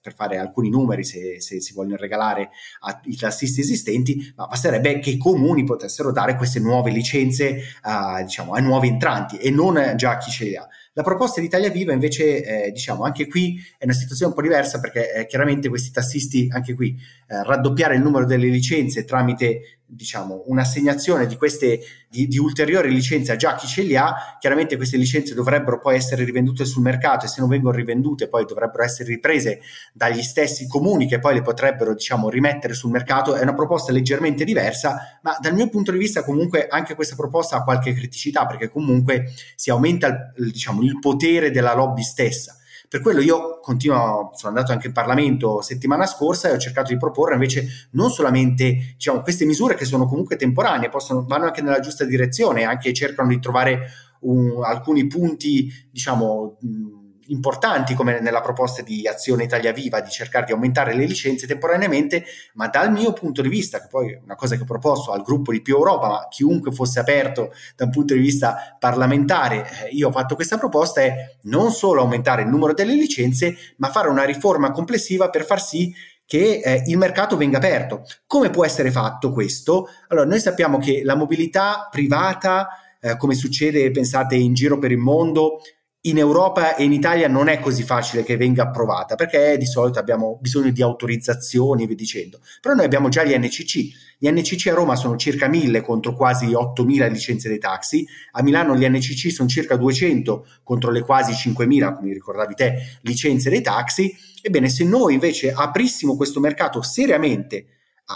per 0.00 0.14
fare 0.14 0.38
alcuni 0.38 0.70
numeri 0.70 1.04
se, 1.04 1.40
se 1.40 1.60
si 1.60 1.72
vogliono 1.74 1.96
regalare 1.96 2.50
ai 2.80 3.16
tassisti 3.16 3.60
esistenti, 3.60 4.32
ma 4.36 4.46
basterebbe 4.46 4.98
che 4.98 5.10
i 5.10 5.18
comuni 5.18 5.64
potessero 5.64 6.10
dare 6.12 6.36
queste 6.36 6.60
nuove 6.60 6.90
licenze 6.90 7.62
a, 7.82 8.22
diciamo, 8.22 8.52
a 8.52 8.60
nuovi 8.60 8.88
entranti 8.88 9.36
e 9.36 9.50
non 9.50 9.94
già 9.96 10.12
a 10.12 10.18
chi 10.18 10.30
ce 10.30 10.44
le 10.44 10.56
ha. 10.56 10.68
La 11.00 11.06
proposta 11.06 11.40
di 11.40 11.46
Italia 11.46 11.70
Viva 11.70 11.94
invece, 11.94 12.44
eh, 12.44 12.70
diciamo, 12.72 13.04
anche 13.04 13.26
qui 13.26 13.58
è 13.78 13.84
una 13.84 13.94
situazione 13.94 14.32
un 14.32 14.36
po' 14.36 14.46
diversa 14.46 14.80
perché 14.80 15.14
eh, 15.14 15.26
chiaramente 15.26 15.70
questi 15.70 15.90
tassisti, 15.90 16.46
anche 16.52 16.74
qui, 16.74 16.94
eh, 17.26 17.42
raddoppiare 17.42 17.94
il 17.94 18.02
numero 18.02 18.26
delle 18.26 18.48
licenze 18.48 19.06
tramite 19.06 19.80
diciamo, 19.92 20.44
un'assegnazione 20.46 21.26
di 21.26 21.36
queste 21.36 21.80
di, 22.08 22.26
di, 22.26 22.38
ulteriori 22.38 22.92
licenze 22.92 23.32
a 23.32 23.36
già 23.36 23.54
chi 23.54 23.66
ce 23.66 23.82
li 23.82 23.96
ha, 23.96 24.36
chiaramente 24.40 24.76
queste 24.76 24.96
licenze 24.96 25.34
dovrebbero 25.34 25.78
poi 25.78 25.96
essere 25.96 26.24
rivendute 26.24 26.64
sul 26.64 26.82
mercato 26.82 27.24
e 27.24 27.28
se 27.28 27.40
non 27.40 27.48
vengono 27.48 27.76
rivendute 27.76 28.28
poi 28.28 28.44
dovrebbero 28.44 28.82
essere 28.82 29.10
riprese 29.10 29.60
dagli 29.92 30.22
stessi 30.22 30.66
comuni 30.66 31.06
che 31.06 31.18
poi 31.18 31.34
le 31.34 31.42
potrebbero 31.42 31.94
diciamo, 31.94 32.28
rimettere 32.28 32.74
sul 32.74 32.90
mercato. 32.90 33.34
È 33.34 33.42
una 33.42 33.54
proposta 33.54 33.92
leggermente 33.92 34.44
diversa, 34.44 35.20
ma 35.22 35.36
dal 35.40 35.54
mio 35.54 35.68
punto 35.68 35.92
di 35.92 35.98
vista 35.98 36.24
comunque 36.24 36.66
anche 36.68 36.94
questa 36.94 37.16
proposta 37.16 37.56
ha 37.56 37.64
qualche 37.64 37.92
criticità 37.92 38.46
perché 38.46 38.68
comunque 38.68 39.32
si 39.54 39.70
aumenta 39.70 40.32
il, 40.36 40.50
diciamo, 40.50 40.82
il 40.82 40.89
potere 40.98 41.50
della 41.50 41.74
lobby 41.74 42.02
stessa. 42.02 42.56
Per 42.88 43.00
quello 43.02 43.20
io 43.20 43.60
continuo, 43.60 44.30
sono 44.34 44.52
andato 44.52 44.72
anche 44.72 44.88
in 44.88 44.92
Parlamento 44.92 45.62
settimana 45.62 46.06
scorsa 46.06 46.48
e 46.48 46.54
ho 46.54 46.58
cercato 46.58 46.92
di 46.92 46.98
proporre 46.98 47.34
invece 47.34 47.88
non 47.92 48.10
solamente 48.10 48.94
diciamo, 48.94 49.20
queste 49.20 49.44
misure 49.44 49.76
che 49.76 49.84
sono 49.84 50.06
comunque 50.06 50.34
temporanee, 50.34 50.88
possono, 50.88 51.24
vanno 51.24 51.44
anche 51.44 51.62
nella 51.62 51.78
giusta 51.78 52.04
direzione, 52.04 52.64
anche 52.64 52.92
cercano 52.92 53.28
di 53.28 53.38
trovare 53.38 53.92
un, 54.22 54.64
alcuni 54.64 55.06
punti, 55.06 55.72
diciamo, 55.88 56.56
mh, 56.60 56.99
importanti 57.30 57.94
come 57.94 58.20
nella 58.20 58.40
proposta 58.40 58.82
di 58.82 59.06
Azione 59.08 59.44
Italia 59.44 59.72
Viva 59.72 60.00
di 60.00 60.10
cercare 60.10 60.46
di 60.46 60.52
aumentare 60.52 60.94
le 60.94 61.06
licenze 61.06 61.46
temporaneamente, 61.46 62.24
ma 62.54 62.68
dal 62.68 62.92
mio 62.92 63.12
punto 63.12 63.42
di 63.42 63.48
vista, 63.48 63.80
che 63.80 63.86
poi 63.88 64.12
è 64.12 64.20
una 64.22 64.34
cosa 64.34 64.56
che 64.56 64.62
ho 64.62 64.66
proposto 64.66 65.12
al 65.12 65.22
gruppo 65.22 65.52
di 65.52 65.62
più 65.62 65.76
Europa, 65.76 66.08
ma 66.08 66.28
chiunque 66.28 66.72
fosse 66.72 67.00
aperto 67.00 67.52
da 67.76 67.84
un 67.84 67.90
punto 67.90 68.14
di 68.14 68.20
vista 68.20 68.76
parlamentare, 68.78 69.66
eh, 69.86 69.88
io 69.90 70.08
ho 70.08 70.12
fatto 70.12 70.34
questa 70.34 70.58
proposta, 70.58 71.00
è 71.00 71.36
non 71.42 71.70
solo 71.72 72.00
aumentare 72.02 72.42
il 72.42 72.48
numero 72.48 72.74
delle 72.74 72.94
licenze, 72.94 73.56
ma 73.76 73.90
fare 73.90 74.08
una 74.08 74.24
riforma 74.24 74.70
complessiva 74.70 75.30
per 75.30 75.44
far 75.44 75.62
sì 75.62 75.94
che 76.26 76.60
eh, 76.62 76.84
il 76.86 76.96
mercato 76.96 77.36
venga 77.36 77.56
aperto. 77.56 78.04
Come 78.26 78.50
può 78.50 78.64
essere 78.64 78.92
fatto 78.92 79.32
questo? 79.32 79.88
Allora, 80.08 80.26
noi 80.26 80.38
sappiamo 80.38 80.78
che 80.78 81.02
la 81.02 81.16
mobilità 81.16 81.88
privata, 81.90 82.68
eh, 83.00 83.16
come 83.16 83.34
succede, 83.34 83.90
pensate, 83.90 84.36
in 84.36 84.54
giro 84.54 84.78
per 84.78 84.92
il 84.92 84.98
mondo, 84.98 85.58
in 86.02 86.16
Europa 86.16 86.76
e 86.76 86.84
in 86.84 86.92
Italia 86.92 87.28
non 87.28 87.48
è 87.48 87.60
così 87.60 87.82
facile 87.82 88.22
che 88.22 88.38
venga 88.38 88.62
approvata 88.62 89.16
perché 89.16 89.58
di 89.58 89.66
solito 89.66 89.98
abbiamo 89.98 90.38
bisogno 90.40 90.70
di 90.70 90.80
autorizzazioni 90.80 91.82
e 91.82 91.86
via 91.86 91.96
dicendo. 91.96 92.40
Però 92.60 92.74
noi 92.74 92.86
abbiamo 92.86 93.10
già 93.10 93.22
gli 93.22 93.36
NCC. 93.36 94.16
Gli 94.18 94.30
NCC 94.30 94.68
a 94.68 94.74
Roma 94.74 94.96
sono 94.96 95.16
circa 95.16 95.46
1000 95.48 95.82
contro 95.82 96.14
quasi 96.14 96.54
8000 96.54 97.06
licenze 97.06 97.48
dei 97.48 97.58
taxi. 97.58 98.06
A 98.32 98.42
Milano 98.42 98.76
gli 98.76 98.88
NCC 98.88 99.30
sono 99.30 99.48
circa 99.48 99.76
200 99.76 100.46
contro 100.62 100.90
le 100.90 101.02
quasi 101.02 101.34
5000, 101.34 101.92
come 101.92 102.12
ricordavi 102.12 102.54
te, 102.54 102.98
licenze 103.02 103.50
dei 103.50 103.62
taxi. 103.62 104.14
Ebbene, 104.40 104.70
se 104.70 104.84
noi 104.84 105.14
invece 105.14 105.52
aprissimo 105.52 106.16
questo 106.16 106.40
mercato 106.40 106.80
seriamente 106.80 107.66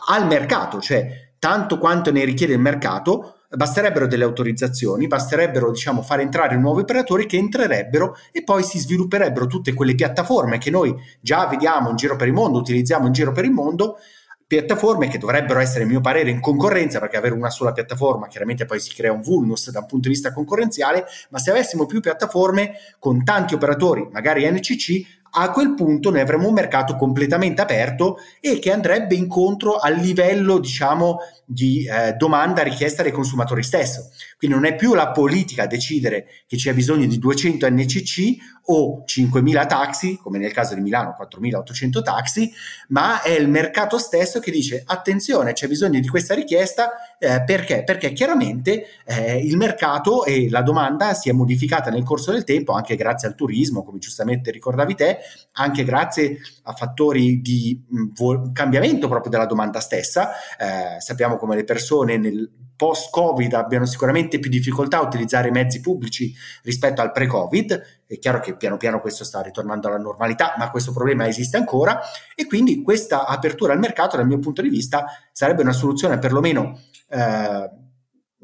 al 0.08 0.26
mercato, 0.26 0.80
cioè 0.80 1.32
tanto 1.38 1.78
quanto 1.78 2.10
ne 2.10 2.24
richiede 2.24 2.54
il 2.54 2.60
mercato, 2.60 3.43
basterebbero 3.56 4.06
delle 4.06 4.24
autorizzazioni, 4.24 5.06
basterebbero 5.06 5.70
diciamo, 5.70 6.02
fare 6.02 6.22
entrare 6.22 6.56
nuovi 6.56 6.82
operatori 6.82 7.26
che 7.26 7.36
entrerebbero 7.36 8.16
e 8.32 8.42
poi 8.42 8.62
si 8.62 8.78
svilupperebbero 8.78 9.46
tutte 9.46 9.74
quelle 9.74 9.94
piattaforme 9.94 10.58
che 10.58 10.70
noi 10.70 10.94
già 11.20 11.46
vediamo 11.46 11.90
in 11.90 11.96
giro 11.96 12.16
per 12.16 12.28
il 12.28 12.34
mondo, 12.34 12.58
utilizziamo 12.58 13.06
in 13.06 13.12
giro 13.12 13.32
per 13.32 13.44
il 13.44 13.52
mondo, 13.52 13.98
piattaforme 14.46 15.08
che 15.08 15.18
dovrebbero 15.18 15.58
essere, 15.58 15.84
a 15.84 15.86
mio 15.86 16.00
parere, 16.00 16.30
in 16.30 16.40
concorrenza, 16.40 17.00
perché 17.00 17.16
avere 17.16 17.34
una 17.34 17.50
sola 17.50 17.72
piattaforma 17.72 18.28
chiaramente 18.28 18.66
poi 18.66 18.78
si 18.78 18.94
crea 18.94 19.12
un 19.12 19.22
vulnus 19.22 19.70
da 19.70 19.80
un 19.80 19.86
punto 19.86 20.08
di 20.08 20.14
vista 20.14 20.32
concorrenziale, 20.32 21.04
ma 21.30 21.38
se 21.38 21.50
avessimo 21.50 21.86
più 21.86 22.00
piattaforme 22.00 22.74
con 22.98 23.24
tanti 23.24 23.54
operatori, 23.54 24.06
magari 24.12 24.48
NCC, 24.48 25.22
a 25.36 25.50
quel 25.50 25.74
punto 25.74 26.10
noi 26.10 26.20
avremmo 26.20 26.48
un 26.48 26.54
mercato 26.54 26.96
completamente 26.96 27.60
aperto 27.60 28.18
e 28.40 28.58
che 28.58 28.72
andrebbe 28.72 29.14
incontro 29.14 29.76
al 29.76 29.96
livello, 29.96 30.58
diciamo, 30.58 31.18
di 31.44 31.86
eh, 31.86 32.12
domanda 32.14 32.62
richiesta 32.62 33.02
dai 33.02 33.12
consumatori 33.12 33.62
stesso. 33.62 34.10
Quindi 34.38 34.56
non 34.56 34.66
è 34.66 34.76
più 34.76 34.94
la 34.94 35.10
politica 35.10 35.64
a 35.64 35.66
decidere 35.66 36.26
che 36.46 36.56
c'è 36.56 36.72
bisogno 36.72 37.06
di 37.06 37.18
200 37.18 37.68
NCC 37.68 38.36
o 38.66 39.04
5.000 39.06 39.66
taxi, 39.66 40.16
come 40.16 40.38
nel 40.38 40.52
caso 40.52 40.74
di 40.74 40.80
Milano 40.80 41.14
4.800 41.18 42.02
taxi, 42.02 42.50
ma 42.88 43.20
è 43.20 43.30
il 43.30 43.48
mercato 43.48 43.98
stesso 43.98 44.40
che 44.40 44.50
dice 44.50 44.82
attenzione, 44.86 45.52
c'è 45.52 45.68
bisogno 45.68 46.00
di 46.00 46.08
questa 46.08 46.34
richiesta 46.34 46.92
eh, 47.18 47.42
perché? 47.44 47.84
Perché 47.84 48.12
chiaramente 48.12 48.86
eh, 49.04 49.38
il 49.38 49.56
mercato 49.56 50.24
e 50.24 50.48
la 50.48 50.62
domanda 50.62 51.12
si 51.12 51.28
è 51.28 51.32
modificata 51.32 51.90
nel 51.90 52.04
corso 52.04 52.32
del 52.32 52.44
tempo 52.44 52.72
anche 52.72 52.96
grazie 52.96 53.28
al 53.28 53.34
turismo, 53.34 53.82
come 53.82 53.98
giustamente 53.98 54.50
ricordavi 54.50 54.94
te, 54.94 55.18
anche 55.52 55.84
grazie 55.84 56.38
a 56.64 56.72
fattori 56.72 57.40
di 57.40 57.84
mh, 57.86 58.12
vo- 58.14 58.50
cambiamento 58.52 59.08
proprio 59.08 59.30
della 59.30 59.46
domanda 59.46 59.80
stessa. 59.80 60.32
Eh, 60.58 61.00
sappiamo 61.00 61.36
come 61.36 61.56
le 61.56 61.64
persone 61.64 62.16
nel 62.16 62.50
post-Covid 62.76 63.54
abbiano 63.54 63.86
sicuramente 63.86 64.38
più 64.38 64.50
difficoltà 64.50 64.98
a 64.98 65.02
utilizzare 65.02 65.48
i 65.48 65.52
mezzi 65.52 65.80
pubblici 65.80 66.34
rispetto 66.62 67.00
al 67.00 67.12
pre-Covid. 67.12 68.04
È 68.06 68.18
chiaro 68.18 68.40
che 68.40 68.56
piano 68.56 68.76
piano 68.76 69.00
questo 69.00 69.24
sta 69.24 69.40
ritornando 69.40 69.88
alla 69.88 69.98
normalità, 69.98 70.54
ma 70.58 70.70
questo 70.70 70.92
problema 70.92 71.26
esiste 71.26 71.56
ancora 71.56 72.00
e 72.34 72.46
quindi 72.46 72.82
questa 72.82 73.26
apertura 73.26 73.72
al 73.72 73.78
mercato, 73.78 74.16
dal 74.16 74.26
mio 74.26 74.38
punto 74.38 74.62
di 74.62 74.68
vista, 74.68 75.06
sarebbe 75.32 75.62
una 75.62 75.72
soluzione 75.72 76.18
perlomeno 76.18 76.78
eh, 77.08 77.70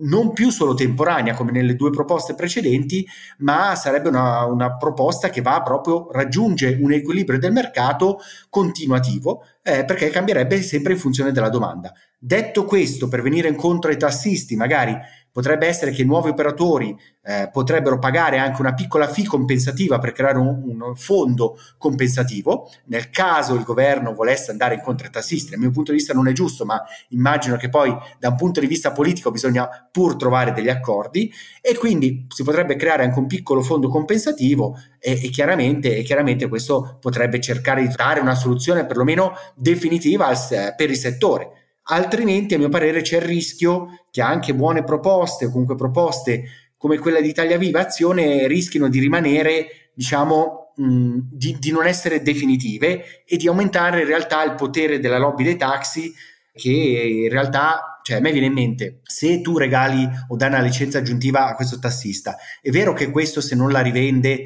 non 0.00 0.32
più 0.32 0.50
solo 0.50 0.74
temporanea 0.74 1.34
come 1.34 1.52
nelle 1.52 1.76
due 1.76 1.90
proposte 1.90 2.34
precedenti, 2.34 3.06
ma 3.38 3.74
sarebbe 3.74 4.08
una, 4.08 4.44
una 4.44 4.76
proposta 4.76 5.30
che 5.30 5.42
va 5.42 5.62
proprio, 5.62 6.08
raggiunge 6.12 6.78
un 6.80 6.92
equilibrio 6.92 7.38
del 7.38 7.52
mercato 7.52 8.18
continuativo, 8.48 9.44
eh, 9.62 9.84
perché 9.84 10.10
cambierebbe 10.10 10.62
sempre 10.62 10.92
in 10.92 10.98
funzione 10.98 11.32
della 11.32 11.48
domanda. 11.48 11.92
Detto 12.18 12.64
questo, 12.64 13.08
per 13.08 13.22
venire 13.22 13.48
incontro 13.48 13.90
ai 13.90 13.96
tassisti, 13.96 14.54
magari 14.54 14.96
potrebbe 15.32 15.66
essere 15.66 15.90
che 15.90 16.04
nuovi 16.04 16.30
operatori 16.30 16.96
eh, 17.22 17.48
potrebbero 17.52 17.98
pagare 17.98 18.38
anche 18.38 18.60
una 18.60 18.74
piccola 18.74 19.06
fee 19.06 19.26
compensativa 19.26 19.98
per 19.98 20.12
creare 20.12 20.38
un, 20.38 20.80
un, 20.80 20.96
fondo 20.96 21.58
compensativo. 21.78 22.70
Nel 22.86 23.10
caso 23.10 23.54
il 23.54 23.62
governo 23.62 24.14
volesse 24.14 24.50
andare 24.50 24.74
incontro 24.74 25.06
ai 25.06 25.12
tassisti, 25.12 25.50
dal 25.50 25.60
mio 25.60 25.70
punto 25.70 25.92
di 25.92 25.98
vista 25.98 26.14
non 26.14 26.28
è 26.28 26.32
giusto, 26.32 26.64
ma 26.64 26.82
immagino 27.08 27.56
che 27.56 27.68
poi 27.68 27.94
da 28.18 28.28
un 28.28 28.36
punto 28.36 28.60
di 28.60 28.66
vista 28.66 28.92
politico 28.92 29.30
bisogna 29.30 29.68
pur 29.90 30.16
trovare 30.16 30.52
degli 30.52 30.68
accordi 30.68 31.30
e 31.60 31.76
quindi 31.76 32.26
si 32.28 32.42
potrebbe 32.42 32.76
creare 32.76 33.04
anche 33.04 33.18
un 33.18 33.26
piccolo 33.26 33.62
fondo 33.62 33.88
compensativo 33.88 34.76
e, 34.98 35.12
e, 35.22 35.28
chiaramente, 35.28 35.96
e 35.96 36.02
chiaramente, 36.02 36.48
questo 36.48 36.98
potrebbe 37.00 37.40
cercare 37.40 37.82
di 37.86 37.94
dare 37.94 38.20
una 38.20 38.34
soluzione 38.34 38.86
perlomeno 38.86 39.32
definitiva 39.54 40.26
al, 40.26 40.38
per 40.76 40.90
il 40.90 40.96
settore 40.96 41.52
altrimenti 41.90 42.54
a 42.54 42.58
mio 42.58 42.68
parere 42.68 43.02
c'è 43.02 43.16
il 43.16 43.22
rischio 43.22 43.99
che 44.10 44.22
anche 44.22 44.54
buone 44.54 44.84
proposte 44.84 45.46
o 45.46 45.50
comunque 45.50 45.76
proposte 45.76 46.44
come 46.76 46.98
quella 46.98 47.20
di 47.20 47.28
Italia 47.28 47.58
Viva 47.58 47.80
Azione 47.80 48.46
rischino 48.46 48.88
di 48.88 49.00
rimanere, 49.00 49.90
diciamo, 49.92 50.72
mh, 50.76 51.18
di, 51.30 51.56
di, 51.58 51.70
non 51.72 51.86
essere 51.86 52.22
definitive 52.22 53.22
e 53.26 53.36
di 53.36 53.48
aumentare 53.48 54.00
in 54.00 54.06
realtà 54.06 54.42
il 54.44 54.54
potere 54.54 54.98
della 54.98 55.18
lobby 55.18 55.44
dei 55.44 55.56
taxi 55.56 56.10
che 56.54 56.70
in 56.70 57.28
realtà, 57.28 58.00
cioè 58.02 58.16
a 58.16 58.20
me 58.20 58.32
viene 58.32 58.46
in 58.46 58.54
mente, 58.54 59.00
se 59.02 59.40
tu 59.40 59.58
regali 59.58 60.08
o 60.28 60.36
dai 60.36 60.48
una 60.48 60.60
licenza 60.60 60.98
aggiuntiva 60.98 61.46
a 61.46 61.54
questo 61.54 61.78
tassista, 61.78 62.36
è 62.60 62.70
vero 62.70 62.92
che 62.92 63.10
questo 63.10 63.40
se 63.40 63.54
non 63.54 63.70
la 63.70 63.80
rivende 63.80 64.44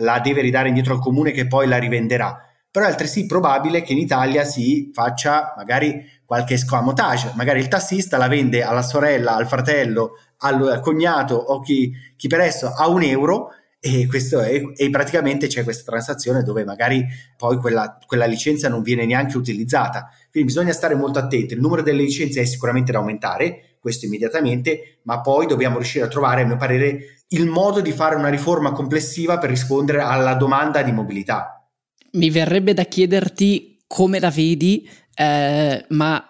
la 0.00 0.20
deve 0.20 0.40
ridare 0.40 0.68
indietro 0.68 0.94
al 0.94 1.00
comune 1.00 1.30
che 1.30 1.46
poi 1.46 1.66
la 1.66 1.78
rivenderà, 1.78 2.36
però 2.70 2.84
è 2.84 2.88
altresì 2.88 3.26
probabile 3.26 3.82
che 3.82 3.92
in 3.92 3.98
Italia 3.98 4.44
si 4.44 4.90
faccia 4.92 5.54
magari 5.56 6.04
qualche 6.28 6.52
escamotage, 6.52 7.32
magari 7.36 7.58
il 7.58 7.68
tassista 7.68 8.18
la 8.18 8.28
vende 8.28 8.62
alla 8.62 8.82
sorella, 8.82 9.34
al 9.34 9.48
fratello, 9.48 10.10
al 10.40 10.78
cognato 10.82 11.34
o 11.34 11.58
chi, 11.60 11.90
chi 12.16 12.28
per 12.28 12.40
esso 12.40 12.70
a 12.70 12.86
un 12.86 13.02
euro 13.02 13.48
e, 13.80 14.06
questo 14.06 14.40
è, 14.40 14.60
e 14.76 14.90
praticamente 14.90 15.46
c'è 15.46 15.64
questa 15.64 15.90
transazione 15.90 16.42
dove 16.42 16.66
magari 16.66 17.02
poi 17.34 17.56
quella, 17.56 17.96
quella, 18.04 18.26
licenza 18.26 18.68
non 18.68 18.82
viene 18.82 19.06
neanche 19.06 19.38
utilizzata. 19.38 20.10
Quindi 20.30 20.52
bisogna 20.52 20.74
stare 20.74 20.94
molto 20.94 21.18
attenti. 21.18 21.54
Il 21.54 21.60
numero 21.60 21.80
delle 21.80 22.02
licenze 22.02 22.42
è 22.42 22.44
sicuramente 22.44 22.92
da 22.92 22.98
aumentare, 22.98 23.78
questo 23.80 24.04
immediatamente, 24.04 24.98
ma 25.04 25.22
poi 25.22 25.46
dobbiamo 25.46 25.76
riuscire 25.76 26.04
a 26.04 26.08
trovare, 26.08 26.42
a 26.42 26.44
mio 26.44 26.58
parere, 26.58 27.22
il 27.28 27.46
modo 27.46 27.80
di 27.80 27.92
fare 27.92 28.16
una 28.16 28.28
riforma 28.28 28.72
complessiva 28.72 29.38
per 29.38 29.48
rispondere 29.48 30.02
alla 30.02 30.34
domanda 30.34 30.82
di 30.82 30.92
mobilità. 30.92 31.66
Mi 32.12 32.28
verrebbe 32.28 32.74
da 32.74 32.84
chiederti 32.84 33.78
come 33.86 34.20
la 34.20 34.30
vedi 34.30 34.86
eh, 35.18 35.84
ma 35.88 36.24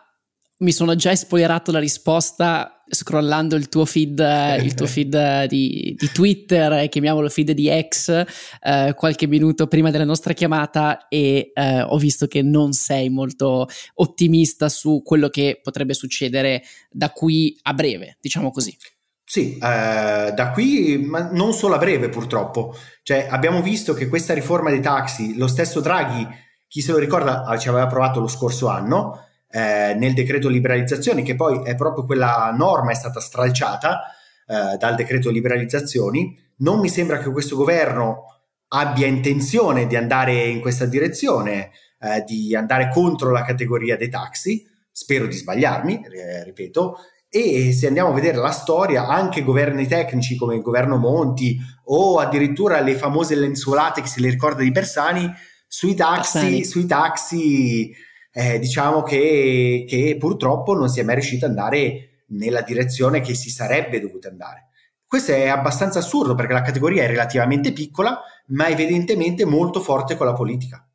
mi 0.60 0.72
sono 0.72 0.96
già 0.96 1.14
spoilerato 1.14 1.70
la 1.70 1.78
risposta 1.78 2.82
scrollando 2.90 3.54
il 3.54 3.68
tuo 3.68 3.84
feed, 3.84 4.18
il 4.62 4.72
tuo 4.72 4.86
feed 4.88 5.44
di, 5.44 5.94
di, 5.96 6.10
Twitter, 6.10 6.88
chiamiamolo 6.88 7.28
feed 7.28 7.50
di 7.50 7.70
X, 7.86 8.24
eh, 8.62 8.94
qualche 8.96 9.26
minuto 9.26 9.66
prima 9.66 9.90
della 9.90 10.06
nostra 10.06 10.32
chiamata 10.32 11.06
e 11.08 11.52
eh, 11.52 11.82
ho 11.82 11.98
visto 11.98 12.26
che 12.26 12.40
non 12.40 12.72
sei 12.72 13.10
molto 13.10 13.68
ottimista 13.96 14.70
su 14.70 15.02
quello 15.04 15.28
che 15.28 15.60
potrebbe 15.62 15.92
succedere 15.92 16.62
da 16.90 17.10
qui 17.10 17.58
a 17.64 17.74
breve, 17.74 18.16
diciamo 18.18 18.50
così. 18.50 18.74
Sì, 19.22 19.56
eh, 19.56 20.32
da 20.34 20.50
qui, 20.54 20.96
ma 20.96 21.28
non 21.30 21.52
solo 21.52 21.74
a 21.74 21.78
breve 21.78 22.08
purtroppo. 22.08 22.74
Cioè, 23.02 23.26
abbiamo 23.28 23.60
visto 23.60 23.92
che 23.92 24.08
questa 24.08 24.32
riforma 24.32 24.70
dei 24.70 24.80
taxi, 24.80 25.36
lo 25.36 25.46
stesso 25.46 25.80
Draghi 25.80 26.46
chi 26.68 26.82
se 26.82 26.92
lo 26.92 26.98
ricorda 26.98 27.44
ah, 27.44 27.58
ci 27.58 27.68
aveva 27.68 27.86
provato 27.86 28.20
lo 28.20 28.28
scorso 28.28 28.68
anno 28.68 29.24
eh, 29.50 29.94
nel 29.98 30.12
decreto 30.12 30.48
liberalizzazioni, 30.48 31.22
che 31.22 31.34
poi 31.34 31.62
è 31.64 31.74
proprio 31.74 32.04
quella 32.04 32.54
norma 32.56 32.90
è 32.90 32.94
stata 32.94 33.20
stralciata 33.20 34.02
eh, 34.46 34.76
dal 34.76 34.94
decreto 34.94 35.30
liberalizzazioni. 35.30 36.38
Non 36.58 36.78
mi 36.78 36.88
sembra 36.88 37.18
che 37.18 37.30
questo 37.30 37.56
governo 37.56 38.24
abbia 38.68 39.06
intenzione 39.06 39.86
di 39.86 39.96
andare 39.96 40.46
in 40.46 40.60
questa 40.60 40.84
direzione, 40.84 41.70
eh, 41.98 42.22
di 42.26 42.54
andare 42.54 42.90
contro 42.90 43.30
la 43.30 43.42
categoria 43.42 43.96
dei 43.96 44.10
taxi. 44.10 44.66
Spero 44.92 45.26
di 45.26 45.36
sbagliarmi, 45.36 46.04
eh, 46.04 46.44
ripeto. 46.44 46.96
E 47.30 47.72
se 47.72 47.86
andiamo 47.86 48.10
a 48.10 48.14
vedere 48.14 48.38
la 48.38 48.50
storia, 48.50 49.06
anche 49.06 49.42
governi 49.42 49.86
tecnici 49.86 50.36
come 50.36 50.56
il 50.56 50.62
governo 50.62 50.96
Monti 50.96 51.58
o 51.84 52.18
addirittura 52.18 52.80
le 52.80 52.94
famose 52.94 53.34
lenzuolate 53.34 54.00
che 54.00 54.08
se 54.08 54.20
le 54.20 54.30
ricorda 54.30 54.62
di 54.62 54.70
Bersani, 54.70 55.30
sui 55.68 55.94
taxi, 55.94 56.64
sui 56.64 56.86
taxi 56.86 57.94
eh, 58.32 58.58
diciamo 58.58 59.02
che, 59.02 59.84
che 59.86 60.16
purtroppo 60.18 60.74
non 60.74 60.88
si 60.88 61.00
è 61.00 61.02
mai 61.02 61.16
riuscito 61.16 61.44
ad 61.44 61.50
andare 61.50 62.22
nella 62.28 62.62
direzione 62.62 63.20
che 63.20 63.34
si 63.34 63.50
sarebbe 63.50 64.00
dovuto 64.00 64.28
andare. 64.28 64.68
Questo 65.06 65.32
è 65.32 65.48
abbastanza 65.48 66.00
assurdo 66.00 66.34
perché 66.34 66.52
la 66.52 66.62
categoria 66.62 67.04
è 67.04 67.06
relativamente 67.06 67.72
piccola, 67.72 68.20
ma 68.48 68.68
evidentemente 68.68 69.44
molto 69.44 69.80
forte 69.80 70.16
con 70.16 70.26
la 70.26 70.34
politica. 70.34 70.86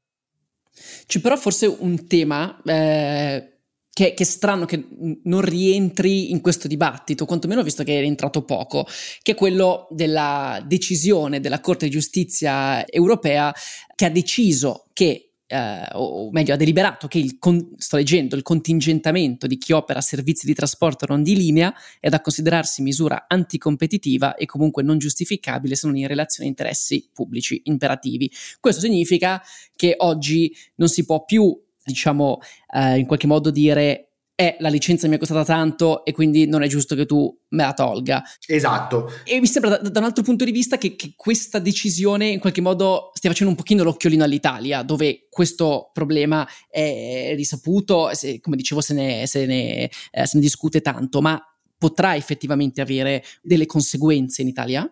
C'è 1.06 1.20
però 1.20 1.36
forse 1.36 1.66
un 1.66 2.08
tema 2.08 2.62
eh, 2.64 3.53
che, 3.94 4.16
che, 4.16 4.26
strano 4.26 4.66
che 4.66 4.88
non 5.24 5.42
rientri 5.42 6.32
in 6.32 6.42
questo 6.42 6.68
dibattito, 6.68 7.26
quantomeno 7.26 7.62
visto 7.62 7.84
che 7.84 7.98
è 7.98 8.02
rientrato 8.02 8.44
poco, 8.44 8.88
che 9.22 9.34
è 9.34 9.36
quello 9.36 9.88
della 9.92 10.64
decisione 10.66 11.40
della 11.40 11.60
Corte 11.60 11.86
di 11.86 11.92
Giustizia 11.92 12.86
europea 12.88 13.54
che 13.96 14.06
ha 14.06 14.10
deciso 14.10 14.86
che 14.94 15.28
Uh, 15.46 15.86
o 16.00 16.32
meglio, 16.32 16.54
ha 16.54 16.58
deliberato 16.58 17.08
che 17.08 17.20
il, 17.20 17.38
con, 17.38 17.76
sto 17.78 17.98
leggendo, 17.98 18.36
il 18.36 18.42
contingentamento 18.42 19.46
di 19.46 19.60
chi 19.60 19.72
opera 19.72 20.02
servizi 20.02 20.48
di 20.48 20.56
trasporto 20.56 21.06
non 21.08 21.22
di 21.22 21.36
linea 21.36 21.72
è 22.00 22.10
da 22.10 22.22
considerarsi 22.22 22.82
misura 22.82 23.26
anticompetitiva 23.28 24.34
e 24.34 24.48
comunque 24.48 24.82
non 24.82 24.98
giustificabile 24.98 25.76
se 25.76 25.86
non 25.86 25.98
in 25.98 26.08
relazione 26.08 26.48
a 26.48 26.50
interessi 26.50 27.08
pubblici 27.14 27.62
imperativi. 27.66 28.32
Questo 28.60 28.82
significa 28.82 29.44
che 29.76 29.94
oggi 29.98 30.52
non 30.76 30.88
si 30.88 31.06
può 31.06 31.24
più 31.24 31.56
diciamo, 31.84 32.40
eh, 32.74 32.98
in 32.98 33.06
qualche 33.06 33.28
modo 33.28 33.50
dire 33.50 34.14
eh, 34.36 34.56
la 34.60 34.70
licenza 34.70 35.08
mi 35.08 35.16
è 35.16 35.20
costata 35.20 35.46
tanto 35.46 36.04
e 36.06 36.12
quindi 36.12 36.48
non 36.48 36.64
è 36.64 36.68
giusto 36.68 36.96
che 36.96 37.06
tu 37.06 37.36
me 37.50 37.64
la 37.64 37.74
tolga. 37.74 38.24
Esatto. 38.48 39.12
E 39.24 39.40
mi 39.40 39.46
sembra 39.46 39.78
da, 39.78 39.90
da 39.90 40.00
un 40.00 40.06
altro 40.06 40.24
punto 40.24 40.44
di 40.44 40.52
vista 40.52 40.78
che, 40.78 40.96
che, 40.96 41.14
questa 41.16 41.60
decisione 41.60 42.28
in 42.28 42.40
qualche 42.40 42.62
modo 42.62 43.12
stia 43.14 43.30
facendo 43.30 43.52
un 43.52 43.58
pochino 43.58 43.84
l'occhiolino 43.84 44.24
all'Italia, 44.24 44.82
dove 44.82 45.28
questo 45.30 45.92
problema 45.94 46.48
è 46.68 47.34
risaputo, 47.36 48.10
se, 48.14 48.40
come 48.40 48.56
dicevo 48.56 48.82
se 48.82 48.94
ne, 48.94 49.28
se 49.28 49.46
ne, 49.46 49.90
eh, 50.12 50.26
se 50.26 50.32
ne 50.34 50.42
discute 50.42 50.82
tanto, 50.82 51.22
ma 51.22 51.40
potrà 51.78 52.16
effettivamente 52.16 52.82
avere 52.82 53.24
delle 53.42 53.66
conseguenze 53.66 54.42
in 54.42 54.48
Italia? 54.48 54.92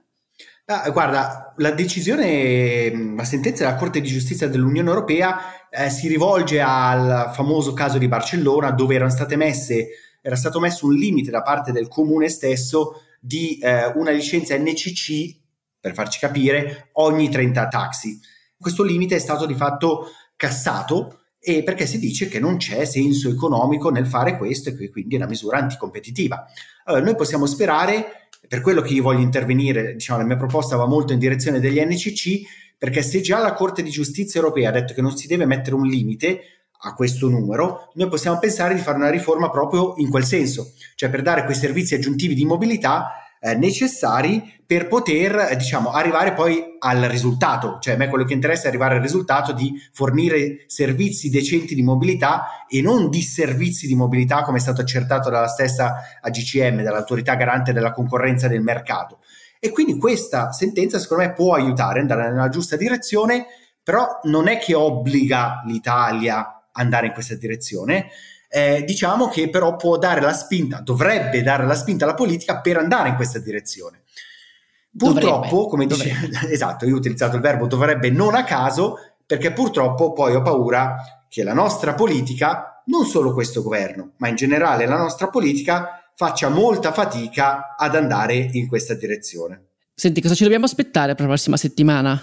Ah, 0.65 0.89
guarda, 0.91 1.53
la 1.57 1.71
decisione, 1.71 3.15
la 3.15 3.23
sentenza 3.23 3.65
della 3.65 3.75
Corte 3.75 3.99
di 3.99 4.07
Giustizia 4.07 4.47
dell'Unione 4.47 4.87
Europea 4.87 5.69
eh, 5.69 5.89
si 5.89 6.07
rivolge 6.07 6.61
al 6.61 7.31
famoso 7.33 7.73
caso 7.73 7.97
di 7.97 8.07
Barcellona 8.07 8.71
dove 8.71 8.95
messe, 9.35 9.89
era 10.21 10.35
stato 10.35 10.59
messo 10.59 10.85
un 10.85 10.93
limite 10.93 11.31
da 11.31 11.41
parte 11.41 11.71
del 11.71 11.87
comune 11.87 12.29
stesso 12.29 13.01
di 13.19 13.57
eh, 13.57 13.87
una 13.95 14.11
licenza 14.11 14.55
NCC, 14.57 15.35
per 15.79 15.93
farci 15.93 16.19
capire, 16.19 16.89
ogni 16.93 17.29
30 17.29 17.67
taxi. 17.67 18.19
Questo 18.57 18.83
limite 18.83 19.15
è 19.15 19.19
stato 19.19 19.45
di 19.45 19.55
fatto 19.55 20.11
cassato 20.35 21.20
e 21.43 21.63
perché 21.63 21.87
si 21.87 21.97
dice 21.97 22.27
che 22.27 22.39
non 22.39 22.57
c'è 22.57 22.85
senso 22.85 23.27
economico 23.27 23.89
nel 23.89 24.05
fare 24.05 24.37
questo 24.37 24.69
e 24.69 24.89
quindi 24.91 25.15
è 25.15 25.17
una 25.17 25.27
misura 25.27 25.57
anticompetitiva. 25.57 26.45
Allora, 26.85 27.03
noi 27.03 27.15
possiamo 27.15 27.47
sperare, 27.47 28.27
per 28.47 28.61
quello 28.61 28.81
che 28.81 28.93
io 28.93 29.01
voglio 29.01 29.21
intervenire, 29.21 29.93
diciamo, 29.93 30.19
la 30.19 30.25
mia 30.25 30.37
proposta 30.37 30.75
va 30.75 30.85
molto 30.85 31.13
in 31.13 31.19
direzione 31.19 31.59
degli 31.59 31.79
NCC, 31.79 32.41
perché 32.77 33.01
se 33.01 33.21
già 33.21 33.39
la 33.39 33.53
Corte 33.53 33.81
di 33.81 33.89
Giustizia 33.89 34.39
europea 34.39 34.69
ha 34.69 34.73
detto 34.73 34.93
che 34.93 35.01
non 35.01 35.17
si 35.17 35.27
deve 35.27 35.45
mettere 35.45 35.75
un 35.75 35.87
limite 35.87 36.41
a 36.83 36.93
questo 36.93 37.27
numero, 37.27 37.91
noi 37.95 38.09
possiamo 38.09 38.37
pensare 38.39 38.75
di 38.75 38.81
fare 38.81 38.97
una 38.97 39.09
riforma 39.09 39.49
proprio 39.49 39.95
in 39.97 40.09
quel 40.09 40.23
senso, 40.23 40.73
cioè 40.95 41.09
per 41.09 41.21
dare 41.21 41.43
quei 41.43 41.55
servizi 41.55 41.95
aggiuntivi 41.95 42.33
di 42.33 42.45
mobilità 42.45 43.20
eh, 43.43 43.55
necessari 43.55 44.59
per 44.65 44.87
poter 44.87 45.55
diciamo, 45.57 45.89
arrivare 45.89 46.33
poi 46.33 46.77
al 46.79 47.01
risultato. 47.01 47.77
Cioè 47.81 47.95
a 47.95 47.97
me 47.97 48.07
quello 48.07 48.23
che 48.23 48.33
interessa 48.33 48.65
è 48.65 48.67
arrivare 48.67 48.95
al 48.95 49.01
risultato 49.01 49.51
di 49.51 49.73
fornire 49.91 50.63
servizi 50.67 51.29
decenti 51.29 51.75
di 51.75 51.81
mobilità 51.81 52.65
e 52.69 52.81
non 52.81 53.09
disservizi 53.09 53.87
di 53.87 53.95
mobilità 53.95 54.43
come 54.43 54.59
è 54.59 54.61
stato 54.61 54.81
accertato 54.81 55.29
dalla 55.29 55.47
stessa 55.47 55.95
AGCM, 56.21 56.83
dall'autorità 56.83 57.35
garante 57.35 57.73
della 57.73 57.91
concorrenza 57.91 58.47
del 58.47 58.61
mercato. 58.61 59.19
E 59.59 59.71
quindi 59.71 59.97
questa 59.97 60.51
sentenza 60.51 60.99
secondo 60.99 61.23
me 61.23 61.33
può 61.33 61.53
aiutare 61.53 61.99
ad 61.99 62.09
andare 62.09 62.31
nella 62.31 62.49
giusta 62.49 62.77
direzione, 62.77 63.45
però 63.83 64.19
non 64.23 64.47
è 64.47 64.57
che 64.57 64.73
obbliga 64.73 65.63
l'Italia 65.65 66.37
a 66.37 66.63
andare 66.73 67.07
in 67.07 67.13
questa 67.13 67.35
direzione, 67.35 68.07
eh, 68.53 68.83
diciamo 68.85 69.29
che 69.29 69.49
però 69.49 69.77
può 69.77 69.97
dare 69.97 70.19
la 70.19 70.33
spinta, 70.33 70.81
dovrebbe 70.81 71.41
dare 71.41 71.65
la 71.65 71.73
spinta 71.73 72.03
alla 72.03 72.15
politica 72.15 72.59
per 72.59 72.75
andare 72.75 73.07
in 73.07 73.15
questa 73.15 73.39
direzione. 73.39 74.01
Purtroppo, 74.95 75.47
dovrebbe, 75.47 75.69
come 75.69 75.85
dice, 75.85 76.13
esatto, 76.51 76.85
io 76.85 76.95
ho 76.95 76.97
utilizzato 76.97 77.37
il 77.37 77.41
verbo 77.41 77.65
dovrebbe 77.65 78.09
non 78.09 78.35
a 78.35 78.43
caso, 78.43 78.97
perché 79.25 79.53
purtroppo 79.53 80.11
poi 80.11 80.35
ho 80.35 80.41
paura 80.41 80.97
che 81.29 81.43
la 81.43 81.53
nostra 81.53 81.93
politica, 81.93 82.83
non 82.87 83.05
solo 83.05 83.33
questo 83.33 83.63
governo, 83.63 84.11
ma 84.17 84.27
in 84.27 84.35
generale 84.35 84.85
la 84.85 84.97
nostra 84.97 85.29
politica, 85.29 86.11
faccia 86.13 86.49
molta 86.49 86.91
fatica 86.91 87.77
ad 87.77 87.95
andare 87.95 88.35
in 88.35 88.67
questa 88.67 88.95
direzione. 88.95 89.67
Senti, 89.95 90.19
cosa 90.19 90.35
ci 90.35 90.43
dobbiamo 90.43 90.65
aspettare 90.65 91.13
per 91.13 91.21
la 91.21 91.27
prossima 91.27 91.55
settimana? 91.55 92.21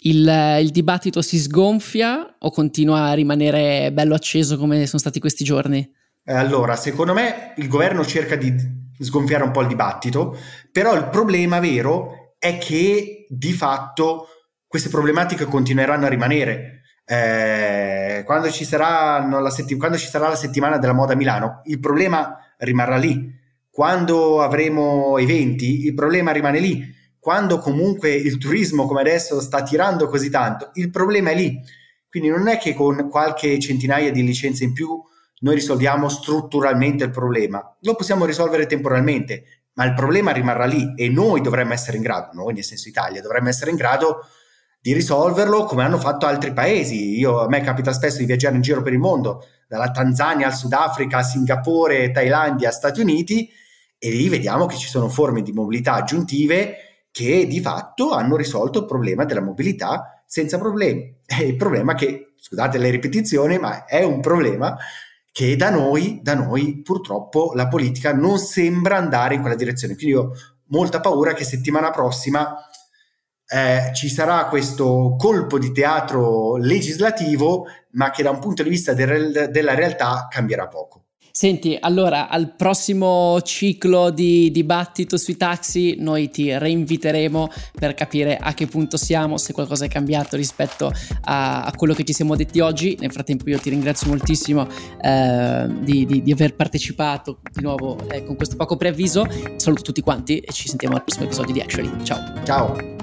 Il, 0.00 0.58
il, 0.60 0.70
dibattito 0.70 1.22
si 1.22 1.38
sgonfia 1.38 2.36
o 2.38 2.50
continua 2.50 3.06
a 3.08 3.14
rimanere 3.14 3.90
bello 3.92 4.14
acceso 4.14 4.56
come 4.56 4.86
sono 4.86 4.98
stati 5.00 5.20
questi 5.20 5.44
giorni? 5.44 5.88
Eh, 6.24 6.34
allora, 6.34 6.76
secondo 6.76 7.12
me 7.12 7.54
il 7.56 7.68
governo 7.68 8.04
cerca 8.04 8.36
di 8.36 8.54
sgonfiare 8.98 9.44
un 9.44 9.50
po' 9.50 9.60
il 9.60 9.68
dibattito, 9.68 10.36
però 10.72 10.94
il 10.94 11.08
problema 11.08 11.60
vero 11.60 12.34
è 12.38 12.58
che 12.58 13.26
di 13.28 13.52
fatto 13.52 14.28
queste 14.66 14.88
problematiche 14.88 15.44
continueranno 15.44 16.06
a 16.06 16.08
rimanere. 16.08 16.82
Eh, 17.04 18.22
quando, 18.24 18.50
ci 18.50 18.64
setti- 18.64 19.76
quando 19.76 19.96
ci 19.96 20.08
sarà 20.08 20.28
la 20.28 20.36
settimana 20.36 20.78
della 20.78 20.92
moda 20.92 21.12
a 21.12 21.16
Milano, 21.16 21.60
il 21.64 21.78
problema 21.78 22.36
rimarrà 22.58 22.96
lì. 22.96 23.34
Quando 23.70 24.42
avremo 24.42 25.18
eventi, 25.18 25.84
il 25.84 25.94
problema 25.94 26.32
rimane 26.32 26.60
lì 26.60 26.94
quando 27.26 27.58
comunque 27.58 28.14
il 28.14 28.38
turismo 28.38 28.86
come 28.86 29.00
adesso 29.00 29.40
sta 29.40 29.64
tirando 29.64 30.06
così 30.06 30.30
tanto, 30.30 30.70
il 30.74 30.90
problema 30.92 31.30
è 31.30 31.34
lì. 31.34 31.60
Quindi 32.08 32.28
non 32.28 32.46
è 32.46 32.56
che 32.56 32.72
con 32.72 33.08
qualche 33.10 33.58
centinaia 33.58 34.12
di 34.12 34.22
licenze 34.22 34.62
in 34.62 34.72
più 34.72 35.02
noi 35.40 35.56
risolviamo 35.56 36.08
strutturalmente 36.08 37.02
il 37.02 37.10
problema, 37.10 37.60
lo 37.80 37.94
possiamo 37.96 38.26
risolvere 38.26 38.66
temporalmente, 38.66 39.42
ma 39.72 39.84
il 39.86 39.94
problema 39.94 40.30
rimarrà 40.30 40.66
lì 40.66 40.94
e 40.94 41.08
noi 41.08 41.40
dovremmo 41.40 41.72
essere 41.72 41.96
in 41.96 42.04
grado, 42.04 42.30
noi 42.32 42.54
nel 42.54 42.62
senso 42.62 42.88
Italia, 42.88 43.20
dovremmo 43.20 43.48
essere 43.48 43.72
in 43.72 43.76
grado 43.76 44.20
di 44.80 44.92
risolverlo 44.92 45.64
come 45.64 45.82
hanno 45.82 45.98
fatto 45.98 46.26
altri 46.26 46.52
paesi. 46.52 47.18
Io, 47.18 47.40
a 47.40 47.48
me 47.48 47.60
capita 47.60 47.92
spesso 47.92 48.18
di 48.18 48.26
viaggiare 48.26 48.54
in 48.54 48.62
giro 48.62 48.82
per 48.82 48.92
il 48.92 49.00
mondo, 49.00 49.44
dalla 49.66 49.90
Tanzania 49.90 50.46
al 50.46 50.54
Sudafrica, 50.54 51.24
Singapore, 51.24 52.12
Thailandia, 52.12 52.70
Stati 52.70 53.00
Uniti, 53.00 53.50
e 53.98 54.10
lì 54.10 54.28
vediamo 54.28 54.66
che 54.66 54.76
ci 54.76 54.86
sono 54.86 55.08
forme 55.08 55.42
di 55.42 55.50
mobilità 55.50 55.94
aggiuntive 55.94 56.85
che 57.16 57.46
di 57.46 57.62
fatto 57.62 58.10
hanno 58.10 58.36
risolto 58.36 58.80
il 58.80 58.84
problema 58.84 59.24
della 59.24 59.40
mobilità 59.40 60.22
senza 60.26 60.58
problemi. 60.58 61.20
È 61.24 61.40
il 61.40 61.56
problema 61.56 61.94
che, 61.94 62.34
scusate 62.38 62.76
le 62.76 62.90
ripetizioni, 62.90 63.58
ma 63.58 63.86
è 63.86 64.02
un 64.02 64.20
problema 64.20 64.76
che 65.32 65.56
da 65.56 65.70
noi, 65.70 66.20
da 66.22 66.34
noi 66.34 66.82
purtroppo 66.82 67.52
la 67.54 67.68
politica 67.68 68.12
non 68.12 68.36
sembra 68.36 68.98
andare 68.98 69.34
in 69.34 69.40
quella 69.40 69.56
direzione. 69.56 69.94
Quindi 69.94 70.12
io 70.12 70.20
ho 70.24 70.32
molta 70.66 71.00
paura 71.00 71.32
che 71.32 71.44
settimana 71.44 71.88
prossima 71.88 72.54
eh, 73.46 73.94
ci 73.94 74.10
sarà 74.10 74.44
questo 74.48 75.16
colpo 75.16 75.58
di 75.58 75.72
teatro 75.72 76.56
legislativo, 76.56 77.64
ma 77.92 78.10
che 78.10 78.24
da 78.24 78.28
un 78.28 78.40
punto 78.40 78.62
di 78.62 78.68
vista 78.68 78.92
de- 78.92 79.48
della 79.48 79.74
realtà 79.74 80.26
cambierà 80.28 80.68
poco. 80.68 81.05
Senti, 81.38 81.76
allora 81.78 82.30
al 82.30 82.54
prossimo 82.56 83.42
ciclo 83.42 84.08
di 84.08 84.50
dibattito 84.50 85.18
sui 85.18 85.36
taxi 85.36 85.96
noi 85.98 86.30
ti 86.30 86.56
reinviteremo 86.56 87.50
per 87.78 87.92
capire 87.92 88.38
a 88.38 88.54
che 88.54 88.66
punto 88.66 88.96
siamo, 88.96 89.36
se 89.36 89.52
qualcosa 89.52 89.84
è 89.84 89.88
cambiato 89.88 90.34
rispetto 90.34 90.90
a, 91.24 91.64
a 91.64 91.72
quello 91.76 91.92
che 91.92 92.04
ci 92.04 92.14
siamo 92.14 92.36
detti 92.36 92.60
oggi. 92.60 92.96
Nel 92.98 93.12
frattempo 93.12 93.50
io 93.50 93.58
ti 93.58 93.68
ringrazio 93.68 94.08
moltissimo 94.08 94.66
eh, 94.98 95.66
di, 95.80 96.06
di, 96.06 96.22
di, 96.22 96.32
aver 96.32 96.54
partecipato 96.54 97.40
di 97.52 97.60
nuovo 97.60 97.98
eh, 98.08 98.24
con 98.24 98.34
questo 98.36 98.56
poco 98.56 98.78
preavviso. 98.78 99.26
Saluto 99.56 99.82
tutti 99.82 100.00
quanti 100.00 100.38
e 100.38 100.50
ci 100.54 100.68
sentiamo 100.68 100.96
al 100.96 101.04
prossimo 101.04 101.26
episodio 101.26 101.52
di 101.52 101.60
Actually. 101.60 102.02
Ciao. 102.02 102.44
Ciao. 102.46 102.95